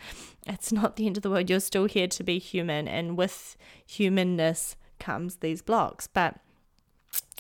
It's 0.47 0.73
not 0.73 0.97
the 0.97 1.07
end 1.07 1.17
of 1.17 1.23
the 1.23 1.31
world. 1.31 1.49
You're 1.49 1.61
still 1.61 1.87
here 1.87 2.09
to 2.09 2.23
be 2.23 2.39
human, 2.39 2.87
and 2.87 3.17
with 3.17 3.57
humanness 3.87 4.77
comes 4.99 5.37
these 5.37 5.63
blocks. 5.63 6.07
But 6.07 6.37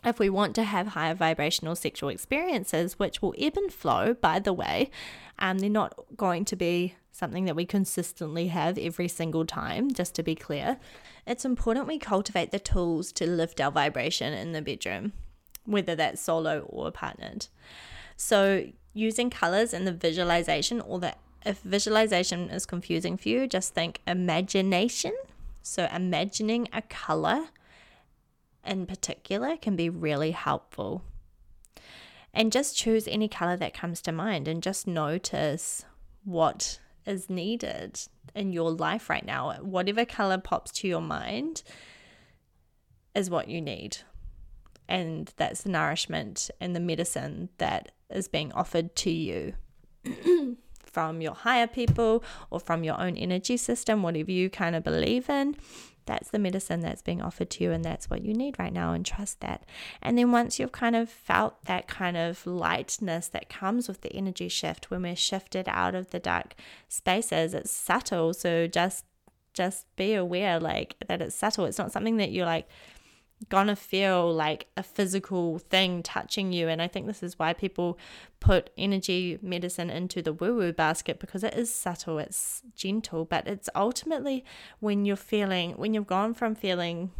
if 0.04 0.18
we 0.18 0.30
want 0.30 0.54
to 0.54 0.64
have 0.64 0.88
higher 0.88 1.14
vibrational 1.14 1.76
sexual 1.76 2.08
experiences, 2.08 2.98
which 2.98 3.20
will 3.20 3.34
ebb 3.38 3.56
and 3.56 3.72
flow, 3.72 4.14
by 4.14 4.38
the 4.38 4.52
way, 4.52 4.90
um, 5.38 5.58
they're 5.58 5.68
not 5.68 5.94
going 6.16 6.44
to 6.46 6.56
be 6.56 6.94
something 7.12 7.44
that 7.44 7.56
we 7.56 7.66
consistently 7.66 8.48
have 8.48 8.78
every 8.78 9.08
single 9.08 9.44
time, 9.44 9.92
just 9.92 10.14
to 10.14 10.22
be 10.22 10.34
clear. 10.34 10.78
It's 11.26 11.44
important 11.44 11.86
we 11.86 11.98
cultivate 11.98 12.50
the 12.50 12.58
tools 12.58 13.12
to 13.12 13.26
lift 13.26 13.60
our 13.60 13.70
vibration 13.70 14.32
in 14.32 14.52
the 14.52 14.62
bedroom, 14.62 15.12
whether 15.66 15.94
that's 15.94 16.22
solo 16.22 16.60
or 16.60 16.90
partnered. 16.90 17.48
So, 18.22 18.66
using 18.92 19.30
colors 19.30 19.72
in 19.72 19.86
the 19.86 19.94
visualization, 19.94 20.82
or 20.82 21.00
that 21.00 21.18
if 21.46 21.60
visualization 21.60 22.50
is 22.50 22.66
confusing 22.66 23.16
for 23.16 23.30
you, 23.30 23.46
just 23.46 23.72
think 23.72 24.02
imagination. 24.06 25.14
So, 25.62 25.88
imagining 25.90 26.68
a 26.70 26.82
color 26.82 27.46
in 28.62 28.84
particular 28.84 29.56
can 29.56 29.74
be 29.74 29.88
really 29.88 30.32
helpful. 30.32 31.02
And 32.34 32.52
just 32.52 32.76
choose 32.76 33.08
any 33.08 33.26
color 33.26 33.56
that 33.56 33.72
comes 33.72 34.02
to 34.02 34.12
mind 34.12 34.48
and 34.48 34.62
just 34.62 34.86
notice 34.86 35.86
what 36.22 36.78
is 37.06 37.30
needed 37.30 38.00
in 38.34 38.52
your 38.52 38.70
life 38.70 39.08
right 39.08 39.24
now. 39.24 39.54
Whatever 39.62 40.04
color 40.04 40.36
pops 40.36 40.72
to 40.72 40.86
your 40.86 41.00
mind 41.00 41.62
is 43.14 43.30
what 43.30 43.48
you 43.48 43.62
need. 43.62 43.96
And 44.86 45.32
that's 45.38 45.62
the 45.62 45.70
nourishment 45.70 46.50
and 46.60 46.76
the 46.76 46.80
medicine 46.80 47.48
that 47.56 47.92
is 48.12 48.28
being 48.28 48.52
offered 48.52 48.94
to 48.96 49.10
you 49.10 49.54
from 50.84 51.20
your 51.20 51.34
higher 51.34 51.66
people 51.66 52.24
or 52.50 52.60
from 52.60 52.84
your 52.84 53.00
own 53.00 53.16
energy 53.16 53.56
system, 53.56 54.02
whatever 54.02 54.30
you 54.30 54.50
kind 54.50 54.74
of 54.74 54.82
believe 54.82 55.28
in. 55.30 55.56
That's 56.06 56.30
the 56.30 56.38
medicine 56.38 56.80
that's 56.80 57.02
being 57.02 57.22
offered 57.22 57.50
to 57.50 57.64
you, 57.64 57.70
and 57.70 57.84
that's 57.84 58.10
what 58.10 58.24
you 58.24 58.34
need 58.34 58.58
right 58.58 58.72
now, 58.72 58.92
and 58.94 59.06
trust 59.06 59.40
that. 59.40 59.64
And 60.02 60.18
then 60.18 60.32
once 60.32 60.58
you've 60.58 60.72
kind 60.72 60.96
of 60.96 61.08
felt 61.08 61.64
that 61.66 61.86
kind 61.86 62.16
of 62.16 62.44
lightness 62.46 63.28
that 63.28 63.48
comes 63.48 63.86
with 63.86 64.00
the 64.00 64.12
energy 64.12 64.48
shift, 64.48 64.90
when 64.90 65.02
we're 65.02 65.14
shifted 65.14 65.68
out 65.68 65.94
of 65.94 66.10
the 66.10 66.18
dark 66.18 66.54
spaces, 66.88 67.54
it's 67.54 67.70
subtle. 67.70 68.34
So 68.34 68.66
just 68.66 69.04
just 69.52 69.84
be 69.96 70.14
aware 70.14 70.58
like 70.58 70.96
that 71.06 71.20
it's 71.20 71.34
subtle. 71.34 71.66
It's 71.66 71.78
not 71.78 71.92
something 71.92 72.16
that 72.16 72.32
you're 72.32 72.46
like 72.46 72.68
gonna 73.48 73.76
feel 73.76 74.32
like 74.32 74.66
a 74.76 74.82
physical 74.82 75.58
thing 75.58 76.02
touching 76.02 76.52
you. 76.52 76.68
And 76.68 76.82
I 76.82 76.88
think 76.88 77.06
this 77.06 77.22
is 77.22 77.38
why 77.38 77.52
people 77.52 77.98
put 78.38 78.70
energy 78.76 79.38
medicine 79.42 79.90
into 79.90 80.22
the 80.22 80.32
woo 80.32 80.56
woo 80.56 80.72
basket 80.72 81.18
because 81.18 81.42
it 81.42 81.54
is 81.54 81.72
subtle, 81.72 82.18
it's 82.18 82.62
gentle, 82.74 83.24
but 83.24 83.46
it's 83.46 83.68
ultimately 83.74 84.44
when 84.80 85.04
you're 85.04 85.16
feeling, 85.16 85.72
when 85.72 85.94
you've 85.94 86.06
gone 86.06 86.34
from 86.34 86.54
feeling, 86.54 87.10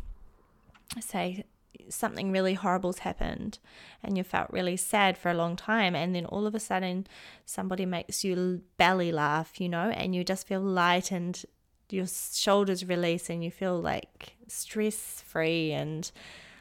say, 1.01 1.45
something 1.89 2.31
really 2.31 2.55
horrible's 2.55 3.01
happened 3.01 3.59
and 4.03 4.17
you 4.17 4.23
felt 4.23 4.51
really 4.51 4.77
sad 4.77 5.19
for 5.19 5.31
a 5.31 5.35
long 5.35 5.57
time 5.57 5.95
and 5.95 6.15
then 6.15 6.25
all 6.27 6.47
of 6.47 6.55
a 6.55 6.61
sudden 6.61 7.07
somebody 7.45 7.85
makes 7.85 8.23
you 8.23 8.63
belly 8.77 9.11
laugh 9.11 9.61
you 9.61 9.69
know 9.69 9.91
and 9.91 10.15
you 10.15 10.23
just 10.23 10.47
feel 10.47 10.61
light 10.61 11.11
and 11.11 11.45
your 11.93 12.07
shoulders 12.07 12.85
release 12.85 13.31
and 13.31 13.43
you 13.45 13.51
feel 13.51 13.81
like 13.81 14.35
stress 14.49 15.23
free 15.27 15.73
and 15.73 16.11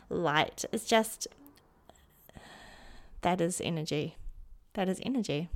light. 0.10 0.66
It's 0.72 0.86
just 0.86 1.28
that 3.22 3.42
is 3.42 3.62
energy. 3.62 4.18
That 4.74 4.90
is 4.90 5.00
energy. 5.04 5.50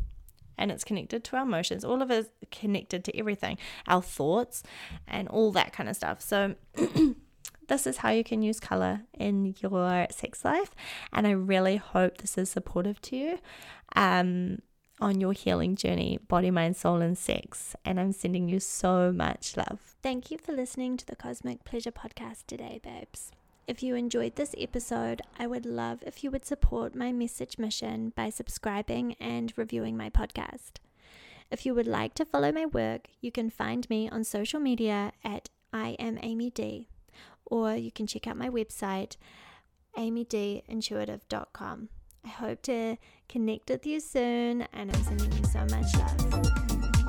And 0.57 0.71
it's 0.71 0.83
connected 0.83 1.23
to 1.25 1.37
our 1.37 1.43
emotions. 1.43 1.83
All 1.83 2.01
of 2.01 2.11
it 2.11 2.17
is 2.19 2.29
connected 2.51 3.03
to 3.05 3.17
everything, 3.17 3.57
our 3.87 4.01
thoughts, 4.01 4.63
and 5.07 5.27
all 5.27 5.51
that 5.53 5.73
kind 5.73 5.89
of 5.89 5.95
stuff. 5.95 6.21
So, 6.21 6.55
this 7.67 7.87
is 7.87 7.97
how 7.97 8.11
you 8.11 8.23
can 8.23 8.41
use 8.43 8.59
color 8.59 9.01
in 9.17 9.55
your 9.61 10.07
sex 10.11 10.45
life. 10.45 10.75
And 11.11 11.25
I 11.25 11.31
really 11.31 11.77
hope 11.77 12.17
this 12.17 12.37
is 12.37 12.49
supportive 12.49 13.01
to 13.01 13.15
you. 13.15 13.39
Um, 13.95 14.59
on 15.03 15.19
your 15.19 15.33
healing 15.33 15.75
journey, 15.75 16.17
body, 16.29 16.49
mind, 16.49 16.77
soul, 16.77 17.01
and 17.01 17.17
sex. 17.17 17.75
And 17.83 17.99
I'm 17.99 18.13
sending 18.13 18.47
you 18.47 18.61
so 18.61 19.11
much 19.11 19.57
love. 19.57 19.97
Thank 20.01 20.31
you 20.31 20.37
for 20.37 20.53
listening 20.53 20.95
to 20.95 21.05
the 21.05 21.17
Cosmic 21.17 21.65
Pleasure 21.65 21.91
Podcast 21.91 22.47
today, 22.47 22.79
babes. 22.81 23.29
If 23.67 23.83
you 23.83 23.95
enjoyed 23.95 24.37
this 24.37 24.55
episode, 24.57 25.21
I 25.37 25.45
would 25.45 25.65
love 25.65 26.03
if 26.05 26.23
you 26.23 26.31
would 26.31 26.45
support 26.45 26.95
my 26.95 27.11
message 27.11 27.57
mission 27.57 28.13
by 28.15 28.29
subscribing 28.29 29.15
and 29.19 29.53
reviewing 29.57 29.97
my 29.97 30.09
podcast. 30.09 30.79
If 31.51 31.65
you 31.65 31.75
would 31.75 31.87
like 31.87 32.13
to 32.15 32.25
follow 32.25 32.53
my 32.53 32.65
work, 32.65 33.09
you 33.19 33.31
can 33.31 33.49
find 33.49 33.89
me 33.89 34.09
on 34.09 34.23
social 34.23 34.61
media 34.61 35.11
at 35.23 35.49
I 35.73 35.97
am 35.99 36.17
Amy 36.21 36.49
Dee, 36.49 36.87
or 37.45 37.75
you 37.75 37.91
can 37.91 38.07
check 38.07 38.25
out 38.25 38.37
my 38.37 38.49
website, 38.49 39.17
amydeeintuitive.com. 39.97 41.89
I 42.25 42.29
hope 42.29 42.61
to 42.63 42.97
connect 43.27 43.69
with 43.69 43.85
you 43.85 43.99
soon, 43.99 44.61
and 44.73 44.95
I'm 44.95 45.03
sending 45.03 45.31
you 45.31 45.43
so 45.45 45.59
much 45.65 45.95
love. 45.97 47.02